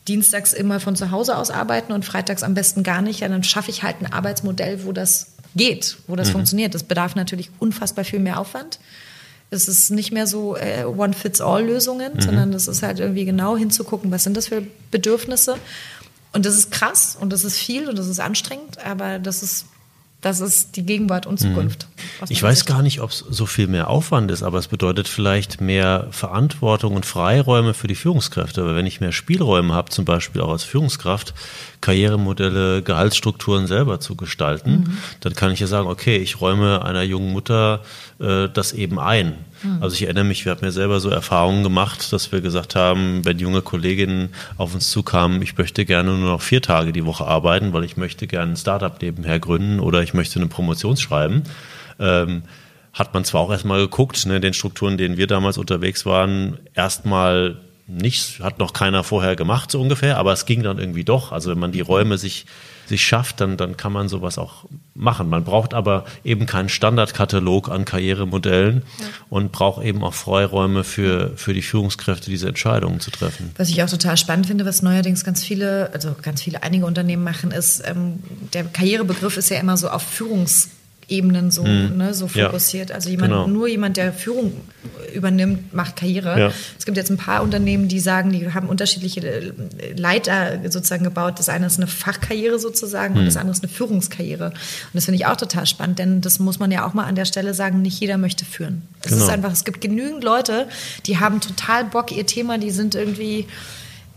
[0.07, 3.43] dienstags immer von zu Hause aus arbeiten und freitags am besten gar nicht, ja, dann
[3.43, 6.33] schaffe ich halt ein Arbeitsmodell, wo das geht, wo das mhm.
[6.33, 6.75] funktioniert.
[6.75, 8.79] Das bedarf natürlich unfassbar viel mehr Aufwand.
[9.49, 12.21] Es ist nicht mehr so äh, One-Fits-All-Lösungen, mhm.
[12.21, 15.57] sondern es ist halt irgendwie genau hinzugucken, was sind das für Bedürfnisse.
[16.33, 19.65] Und das ist krass und das ist viel und das ist anstrengend, aber das ist
[20.25, 21.87] das ist die Gegenwart und Zukunft.
[21.87, 22.25] Mhm.
[22.29, 25.61] Ich weiß gar nicht, ob es so viel mehr Aufwand ist, aber es bedeutet vielleicht
[25.61, 28.65] mehr Verantwortung und Freiräume für die Führungskräfte.
[28.65, 31.35] Weil wenn ich mehr Spielräume habe, zum Beispiel auch als Führungskraft,
[31.79, 34.97] Karrieremodelle, Gehaltsstrukturen selber zu gestalten, mhm.
[35.19, 37.81] dann kann ich ja sagen, okay, ich räume einer jungen Mutter
[38.19, 39.35] äh, das eben ein.
[39.65, 39.81] Mhm.
[39.81, 43.25] Also ich erinnere mich, wir haben ja selber so Erfahrungen gemacht, dass wir gesagt haben,
[43.25, 47.25] wenn junge Kolleginnen auf uns zukamen, ich möchte gerne nur noch vier Tage die Woche
[47.25, 51.43] arbeiten, weil ich möchte gerne ein Startup nebenher gründen oder ich möchte eine Promotion schreiben.
[51.99, 52.43] Ähm,
[52.93, 57.57] hat man zwar auch erstmal geguckt, ne, den Strukturen, denen wir damals unterwegs waren, erstmal
[57.87, 61.31] nichts, hat noch keiner vorher gemacht, so ungefähr, aber es ging dann irgendwie doch.
[61.31, 62.47] Also wenn man die Räume sich,
[62.87, 64.65] sich schafft, dann, dann kann man sowas auch
[64.95, 65.29] machen.
[65.29, 69.05] Man braucht aber eben keinen Standardkatalog an Karrieremodellen ja.
[69.29, 73.51] und braucht eben auch Freiräume für, für die Führungskräfte, diese Entscheidungen zu treffen.
[73.57, 77.23] Was ich auch total spannend finde, was neuerdings ganz viele, also ganz viele, einige Unternehmen
[77.23, 78.19] machen, ist, ähm,
[78.53, 80.69] der Karrierebegriff ist ja immer so auf Führungs
[81.07, 81.97] Ebenen so, mhm.
[81.97, 82.89] ne, so fokussiert.
[82.89, 83.47] Ja, also jemand, genau.
[83.47, 84.53] nur jemand, der Führung
[85.13, 86.39] übernimmt, macht Karriere.
[86.39, 86.51] Ja.
[86.77, 89.53] Es gibt jetzt ein paar Unternehmen, die sagen, die haben unterschiedliche äh,
[89.95, 91.35] Leiter sozusagen gebaut.
[91.37, 93.19] Das eine ist eine Fachkarriere sozusagen mhm.
[93.19, 94.47] und das andere ist eine Führungskarriere.
[94.47, 94.55] Und
[94.93, 97.25] das finde ich auch total spannend, denn das muss man ja auch mal an der
[97.25, 98.81] Stelle sagen, nicht jeder möchte führen.
[99.03, 99.23] Es genau.
[99.23, 100.67] ist einfach, es gibt genügend Leute,
[101.05, 103.45] die haben total Bock, ihr Thema, die sind irgendwie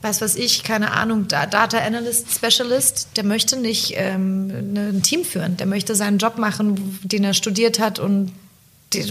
[0.01, 5.25] was weiß ich, keine Ahnung, Data Analyst, Specialist, der möchte nicht ähm, ne, ein Team
[5.25, 5.57] führen.
[5.57, 8.33] Der möchte seinen Job machen, den er studiert hat und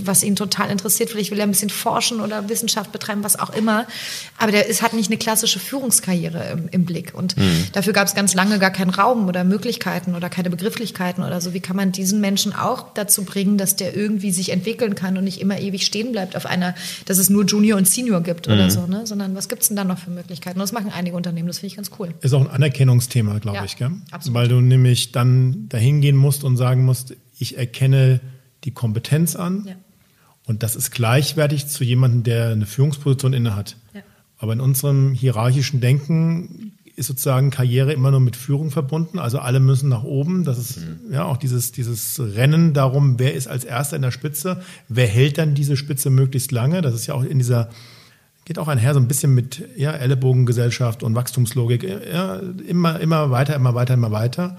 [0.03, 1.09] was ihn total interessiert.
[1.09, 3.85] Vielleicht will er ein bisschen forschen oder Wissenschaft betreiben, was auch immer.
[4.37, 7.13] Aber der ist, hat nicht eine klassische Führungskarriere im, im Blick.
[7.13, 7.65] Und mhm.
[7.73, 11.53] dafür gab es ganz lange gar keinen Raum oder Möglichkeiten oder keine Begrifflichkeiten oder so.
[11.53, 15.23] Wie kann man diesen Menschen auch dazu bringen, dass der irgendwie sich entwickeln kann und
[15.23, 16.73] nicht immer ewig stehen bleibt auf einer,
[17.05, 18.53] dass es nur Junior und Senior gibt mhm.
[18.53, 19.05] oder so, ne?
[19.05, 20.57] Sondern was gibt es denn da noch für Möglichkeiten?
[20.59, 22.13] Und das machen einige Unternehmen, das finde ich ganz cool.
[22.21, 23.91] Ist auch ein Anerkennungsthema, glaube ja, ich, gell?
[24.11, 24.35] Absolut.
[24.35, 28.19] Weil du nämlich dann dahin gehen musst und sagen musst, ich erkenne
[28.67, 29.63] die Kompetenz an.
[29.65, 29.75] Ja.
[30.45, 33.77] Und das ist gleichwertig zu jemandem, der eine Führungsposition innehat.
[33.93, 34.01] Ja.
[34.37, 39.19] Aber in unserem hierarchischen Denken ist sozusagen Karriere immer nur mit Führung verbunden.
[39.19, 40.43] Also alle müssen nach oben.
[40.43, 41.13] Das ist mhm.
[41.13, 45.37] ja auch dieses, dieses Rennen darum, wer ist als Erster in der Spitze, wer hält
[45.37, 46.81] dann diese Spitze möglichst lange.
[46.81, 47.69] Das ist ja auch in dieser,
[48.45, 51.83] geht auch einher so ein bisschen mit ja, Ellenbogengesellschaft und Wachstumslogik.
[51.83, 54.57] Ja, immer, immer weiter, immer weiter, immer weiter.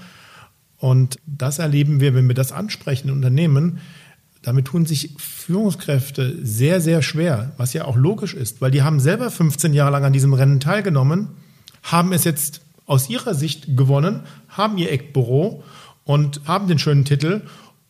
[0.78, 3.80] Und das erleben wir, wenn wir das ansprechen in Unternehmen.
[4.42, 9.00] Damit tun sich Führungskräfte sehr, sehr schwer, was ja auch logisch ist, weil die haben
[9.00, 11.28] selber 15 Jahre lang an diesem Rennen teilgenommen,
[11.82, 15.62] haben es jetzt aus ihrer Sicht gewonnen, haben ihr Eckbüro
[16.04, 17.42] und haben den schönen Titel.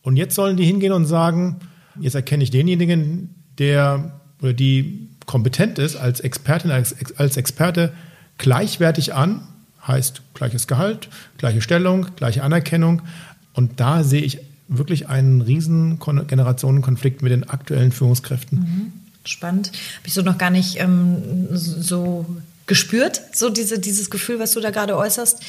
[0.03, 1.61] Und jetzt sollen die hingehen und sagen,
[2.01, 7.93] jetzt erkenne ich denjenigen, der oder die kompetent ist als Expertin, als, als Experte
[8.39, 9.47] gleichwertig an,
[9.87, 13.03] heißt gleiches Gehalt, gleiche Stellung, gleiche Anerkennung.
[13.53, 18.59] Und da sehe ich wirklich einen riesen Generationenkonflikt mit den aktuellen Führungskräften.
[18.59, 18.93] Mhm.
[19.25, 19.69] Spannend.
[19.69, 22.25] Habe ich so noch gar nicht ähm, so
[22.67, 25.41] gespürt, so diese, dieses Gefühl, was du da gerade äußerst.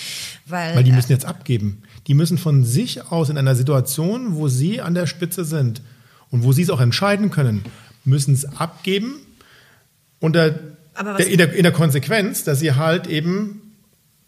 [0.48, 1.84] Weil, Weil die müssen jetzt abgeben.
[2.08, 5.82] Die müssen von sich aus in einer Situation, wo sie an der Spitze sind
[6.32, 7.64] und wo sie es auch entscheiden können,
[8.06, 9.16] müssen es abgeben
[10.20, 13.62] unter der, in, der, in der Konsequenz, dass sie halt eben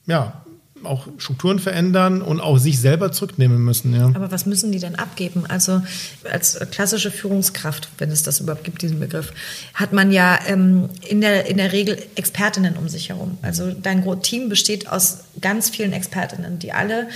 [0.06, 0.46] ja,
[0.86, 3.94] auch Strukturen verändern und auch sich selber zurücknehmen müssen.
[3.94, 4.08] Ja.
[4.08, 5.46] Aber was müssen die denn abgeben?
[5.48, 5.82] Also
[6.30, 9.34] als klassische Führungskraft, wenn es das überhaupt gibt, diesen Begriff,
[9.74, 13.38] hat man ja ähm, in, der, in der Regel Expertinnen um sich herum.
[13.42, 17.08] Also dein Team besteht aus ganz vielen Expertinnen, die alle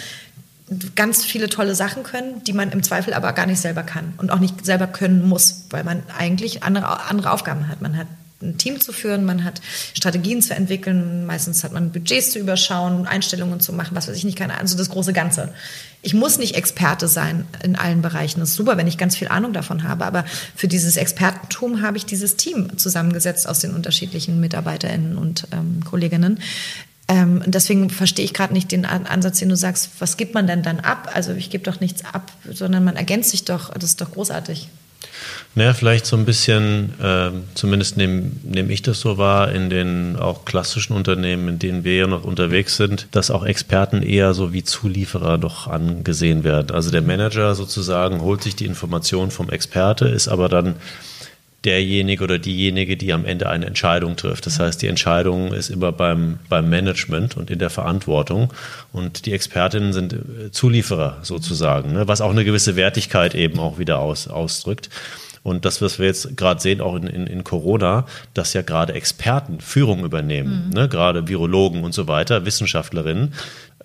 [0.96, 4.32] ganz viele tolle Sachen können, die man im Zweifel aber gar nicht selber kann und
[4.32, 7.82] auch nicht selber können muss, weil man eigentlich andere, andere Aufgaben hat.
[7.82, 8.08] Man hat
[8.42, 9.62] ein Team zu führen, man hat
[9.94, 14.24] Strategien zu entwickeln, meistens hat man Budgets zu überschauen, Einstellungen zu machen, was weiß ich
[14.24, 15.54] nicht, keine also das große Ganze.
[16.02, 18.40] Ich muss nicht Experte sein in allen Bereichen.
[18.40, 20.26] Das ist super, wenn ich ganz viel Ahnung davon habe, aber
[20.56, 26.40] für dieses Expertentum habe ich dieses Team zusammengesetzt aus den unterschiedlichen MitarbeiterInnen und ähm, Kolleginnen.
[27.08, 30.64] Ähm, deswegen verstehe ich gerade nicht den Ansatz, den du sagst, was gibt man denn
[30.64, 31.12] dann ab?
[31.14, 34.70] Also ich gebe doch nichts ab, sondern man ergänzt sich doch, das ist doch großartig.
[35.58, 40.18] Naja, vielleicht so ein bisschen, äh, zumindest nehme nehm ich das so wahr, in den
[40.18, 44.52] auch klassischen Unternehmen, in denen wir ja noch unterwegs sind, dass auch Experten eher so
[44.52, 46.72] wie Zulieferer doch angesehen werden.
[46.72, 50.76] Also der Manager sozusagen holt sich die Information vom Experte, ist aber dann
[51.64, 54.46] derjenige oder diejenige, die am Ende eine Entscheidung trifft.
[54.46, 58.54] Das heißt, die Entscheidung ist immer beim, beim Management und in der Verantwortung.
[58.92, 62.10] Und die Expertinnen sind äh, Zulieferer sozusagen, ne?
[62.10, 64.90] was auch eine gewisse Wertigkeit eben auch wieder aus, ausdrückt.
[65.46, 68.94] Und das, was wir jetzt gerade sehen, auch in, in, in, Corona, dass ja gerade
[68.94, 70.74] Experten Führung übernehmen, mhm.
[70.74, 70.90] ne?
[70.90, 73.32] gerade Virologen und so weiter, Wissenschaftlerinnen,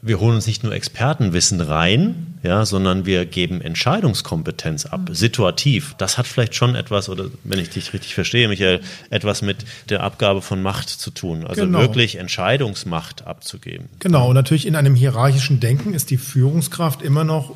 [0.01, 5.15] wir holen uns nicht nur Expertenwissen rein, ja, sondern wir geben Entscheidungskompetenz ab, mhm.
[5.15, 5.95] situativ.
[5.99, 8.81] Das hat vielleicht schon etwas, oder wenn ich dich richtig verstehe, Michael,
[9.11, 9.59] etwas mit
[9.91, 11.47] der Abgabe von Macht zu tun.
[11.47, 11.81] Also genau.
[11.81, 13.91] wirklich Entscheidungsmacht abzugeben.
[13.99, 17.55] Genau, und natürlich in einem hierarchischen Denken ist die Führungskraft immer noch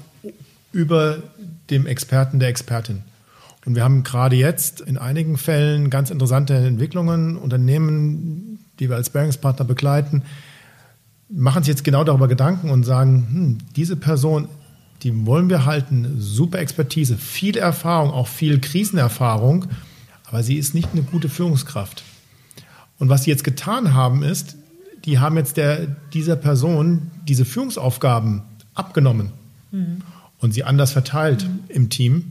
[0.72, 1.22] über
[1.70, 3.02] dem Experten der Expertin.
[3.64, 9.10] Und wir haben gerade jetzt in einigen Fällen ganz interessante Entwicklungen, Unternehmen, die wir als
[9.10, 10.22] Bearingspartner begleiten,
[11.28, 14.48] machen sich jetzt genau darüber Gedanken und sagen, hm, diese Person,
[15.02, 19.66] die wollen wir halten, super Expertise, viel Erfahrung, auch viel Krisenerfahrung,
[20.26, 22.02] aber sie ist nicht eine gute Führungskraft.
[22.98, 24.56] Und was sie jetzt getan haben, ist,
[25.04, 28.42] die haben jetzt der, dieser Person diese Führungsaufgaben
[28.74, 29.32] abgenommen
[29.70, 30.02] mhm.
[30.38, 31.60] und sie anders verteilt mhm.
[31.68, 32.30] im Team.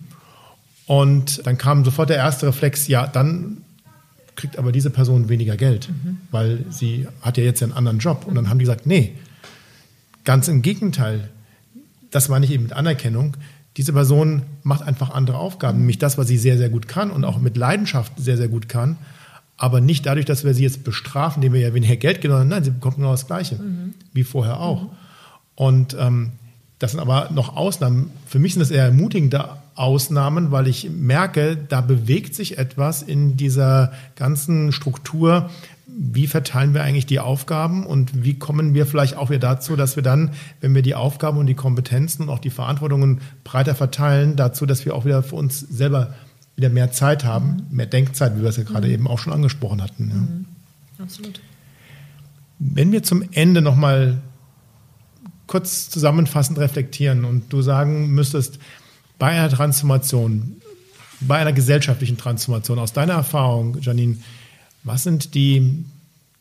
[0.85, 3.63] Und dann kam sofort der erste Reflex, ja, dann
[4.35, 6.17] kriegt aber diese Person weniger Geld, mhm.
[6.31, 8.25] weil sie hat ja jetzt einen anderen Job.
[8.25, 9.13] Und dann haben die gesagt, nee,
[10.23, 11.29] ganz im Gegenteil.
[12.11, 13.37] Das meine ich eben mit Anerkennung.
[13.77, 17.23] Diese Person macht einfach andere Aufgaben, nämlich das, was sie sehr, sehr gut kann und
[17.25, 18.97] auch mit Leidenschaft sehr, sehr gut kann.
[19.57, 22.49] Aber nicht dadurch, dass wir sie jetzt bestrafen, indem wir ja weniger Geld geben, sondern
[22.49, 23.93] nein, sie bekommt genau das Gleiche, mhm.
[24.13, 24.83] wie vorher auch.
[24.83, 24.89] Mhm.
[25.55, 26.31] Und ähm,
[26.79, 28.11] das sind aber noch Ausnahmen.
[28.25, 33.37] Für mich sind das eher ermutigende Ausnahmen, weil ich merke, da bewegt sich etwas in
[33.37, 35.49] dieser ganzen Struktur.
[35.87, 39.95] Wie verteilen wir eigentlich die Aufgaben und wie kommen wir vielleicht auch wieder dazu, dass
[39.95, 44.35] wir dann, wenn wir die Aufgaben und die Kompetenzen und auch die Verantwortungen breiter verteilen,
[44.35, 46.13] dazu, dass wir auch wieder für uns selber
[46.55, 47.77] wieder mehr Zeit haben, mhm.
[47.77, 48.93] mehr Denkzeit, wie wir es ja gerade mhm.
[48.93, 50.09] eben auch schon angesprochen hatten.
[50.09, 50.15] Ja.
[50.15, 50.45] Mhm.
[50.99, 51.41] Absolut.
[52.59, 54.21] Wenn wir zum Ende nochmal
[55.47, 58.59] kurz zusammenfassend reflektieren und du sagen müsstest,
[59.19, 60.61] bei einer Transformation,
[61.21, 64.17] bei einer gesellschaftlichen Transformation, aus deiner Erfahrung, Janine,
[64.83, 65.85] was sind die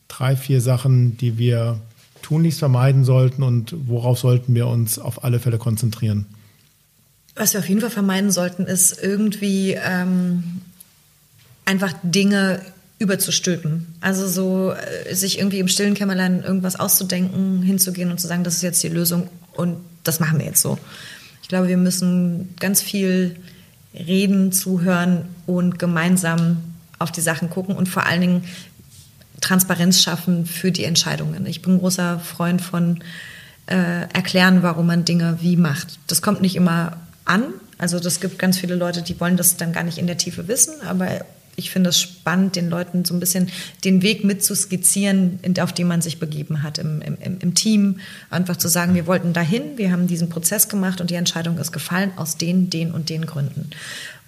[0.07, 1.79] drei, vier Sachen, die wir
[2.21, 6.25] tunlichst vermeiden sollten und worauf sollten wir uns auf alle Fälle konzentrieren?
[7.35, 10.61] Was wir auf jeden Fall vermeiden sollten, ist irgendwie ähm,
[11.65, 12.61] einfach Dinge
[12.99, 13.87] überzustülpen.
[14.01, 18.55] Also so äh, sich irgendwie im stillen Kämmerlein irgendwas auszudenken, hinzugehen und zu sagen, das
[18.55, 20.77] ist jetzt die Lösung und das machen wir jetzt so.
[21.43, 23.35] Ich glaube, wir müssen ganz viel
[23.93, 26.57] reden, zuhören und gemeinsam
[26.97, 28.43] auf die Sachen gucken und vor allen Dingen
[29.41, 31.45] Transparenz schaffen für die Entscheidungen.
[31.45, 33.03] Ich bin großer Freund von
[33.67, 35.99] äh, erklären, warum man Dinge wie macht.
[36.07, 37.43] Das kommt nicht immer an.
[37.77, 40.47] Also das gibt ganz viele Leute, die wollen das dann gar nicht in der Tiefe
[40.47, 41.25] wissen, aber
[41.55, 43.49] ich finde es spannend, den Leuten so ein bisschen
[43.83, 47.99] den Weg mitzuskizzieren, auf den man sich begeben hat im, im, im, Team.
[48.29, 51.71] Einfach zu sagen, wir wollten dahin, wir haben diesen Prozess gemacht und die Entscheidung ist
[51.71, 53.69] gefallen aus den, den und den Gründen.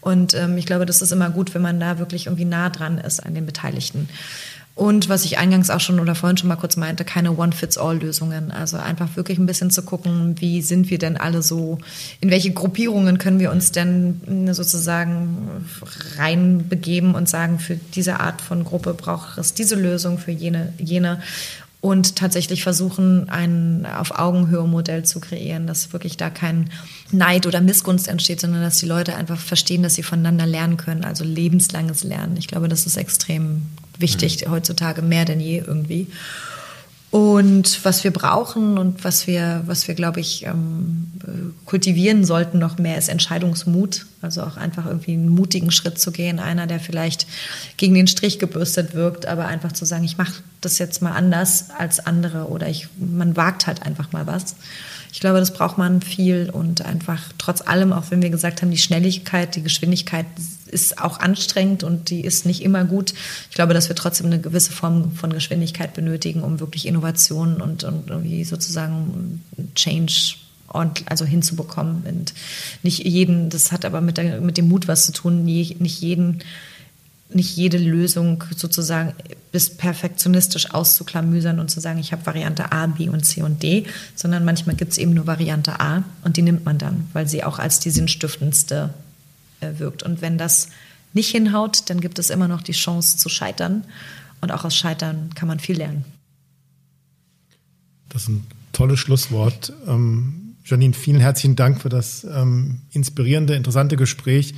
[0.01, 2.99] Und ähm, ich glaube, das ist immer gut, wenn man da wirklich irgendwie nah dran
[2.99, 4.07] ist an den Beteiligten.
[4.75, 8.51] Und was ich eingangs auch schon oder vorhin schon mal kurz meinte, keine One-Fits-All-Lösungen.
[8.51, 11.77] Also einfach wirklich ein bisschen zu gucken, wie sind wir denn alle so,
[12.19, 15.65] in welche Gruppierungen können wir uns denn sozusagen
[16.17, 21.21] reinbegeben und sagen, für diese Art von Gruppe braucht es diese Lösung, für jene, jene
[21.85, 26.71] und tatsächlich versuchen, ein auf Augenhöhe Modell zu kreieren, dass wirklich da kein
[27.11, 31.03] Neid oder Missgunst entsteht, sondern dass die Leute einfach verstehen, dass sie voneinander lernen können,
[31.03, 32.37] also lebenslanges Lernen.
[32.37, 33.67] Ich glaube, das ist extrem
[33.99, 34.49] wichtig mhm.
[34.49, 36.07] heutzutage mehr denn je irgendwie.
[37.15, 41.13] Und was wir brauchen und was wir, was wir, glaube ich, ähm,
[41.63, 44.05] kultivieren sollten noch mehr, ist Entscheidungsmut.
[44.21, 46.39] Also auch einfach irgendwie einen mutigen Schritt zu gehen.
[46.39, 47.25] Einer, der vielleicht
[47.77, 51.69] gegen den Strich gebürstet wirkt, aber einfach zu sagen, ich mache das jetzt mal anders
[51.77, 54.57] als andere oder ich, man wagt halt einfach mal was.
[55.13, 58.71] Ich glaube, das braucht man viel und einfach trotz allem, auch wenn wir gesagt haben,
[58.71, 60.25] die Schnelligkeit, die Geschwindigkeit
[60.67, 63.13] ist auch anstrengend und die ist nicht immer gut.
[63.49, 67.83] Ich glaube, dass wir trotzdem eine gewisse Form von Geschwindigkeit benötigen, um wirklich Innovationen und,
[67.83, 69.41] und irgendwie sozusagen
[69.75, 70.35] Change
[71.05, 72.03] also hinzubekommen.
[72.05, 72.33] Und
[72.83, 76.43] nicht jeden, das hat aber mit, der, mit dem Mut was zu tun, nicht jeden
[77.29, 79.13] nicht jede Lösung sozusagen
[79.51, 83.85] bis perfektionistisch auszuklamüsern und zu sagen, ich habe Variante A, B und C und D,
[84.15, 87.43] sondern manchmal gibt es eben nur Variante A und die nimmt man dann, weil sie
[87.43, 88.93] auch als die sinnstiftendste
[89.59, 90.03] wirkt.
[90.03, 90.69] Und wenn das
[91.13, 93.85] nicht hinhaut, dann gibt es immer noch die Chance zu scheitern
[94.41, 96.05] und auch aus Scheitern kann man viel lernen.
[98.09, 99.73] Das ist ein tolles Schlusswort.
[99.87, 104.55] Ähm, Janine, vielen herzlichen Dank für das ähm, inspirierende, interessante Gespräch.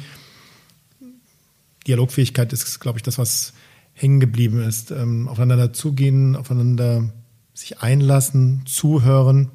[1.86, 3.54] Dialogfähigkeit ist, glaube ich, das, was
[3.94, 4.92] hängen geblieben ist.
[4.92, 7.10] Ähm, aufeinander zugehen, aufeinander
[7.54, 9.50] sich einlassen, zuhören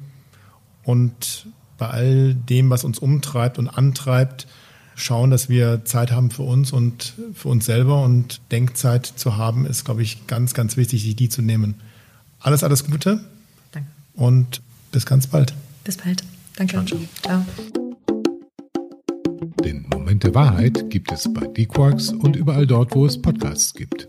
[0.83, 1.47] und
[1.77, 4.47] bei all dem, was uns umtreibt und antreibt,
[4.95, 9.65] schauen, dass wir Zeit haben für uns und für uns selber und Denkzeit zu haben,
[9.65, 11.75] ist, glaube ich, ganz, ganz wichtig, sich die zu nehmen.
[12.39, 13.23] Alles, alles Gute.
[13.71, 13.87] Danke.
[14.13, 14.61] Und
[14.91, 15.53] bis ganz bald.
[15.83, 16.23] Bis bald.
[16.55, 16.85] Danke.
[16.85, 16.99] Ciao.
[17.21, 17.45] Ciao.
[19.63, 24.07] Den Moment der Wahrheit gibt es bei D-Quarks und überall dort, wo es Podcasts gibt.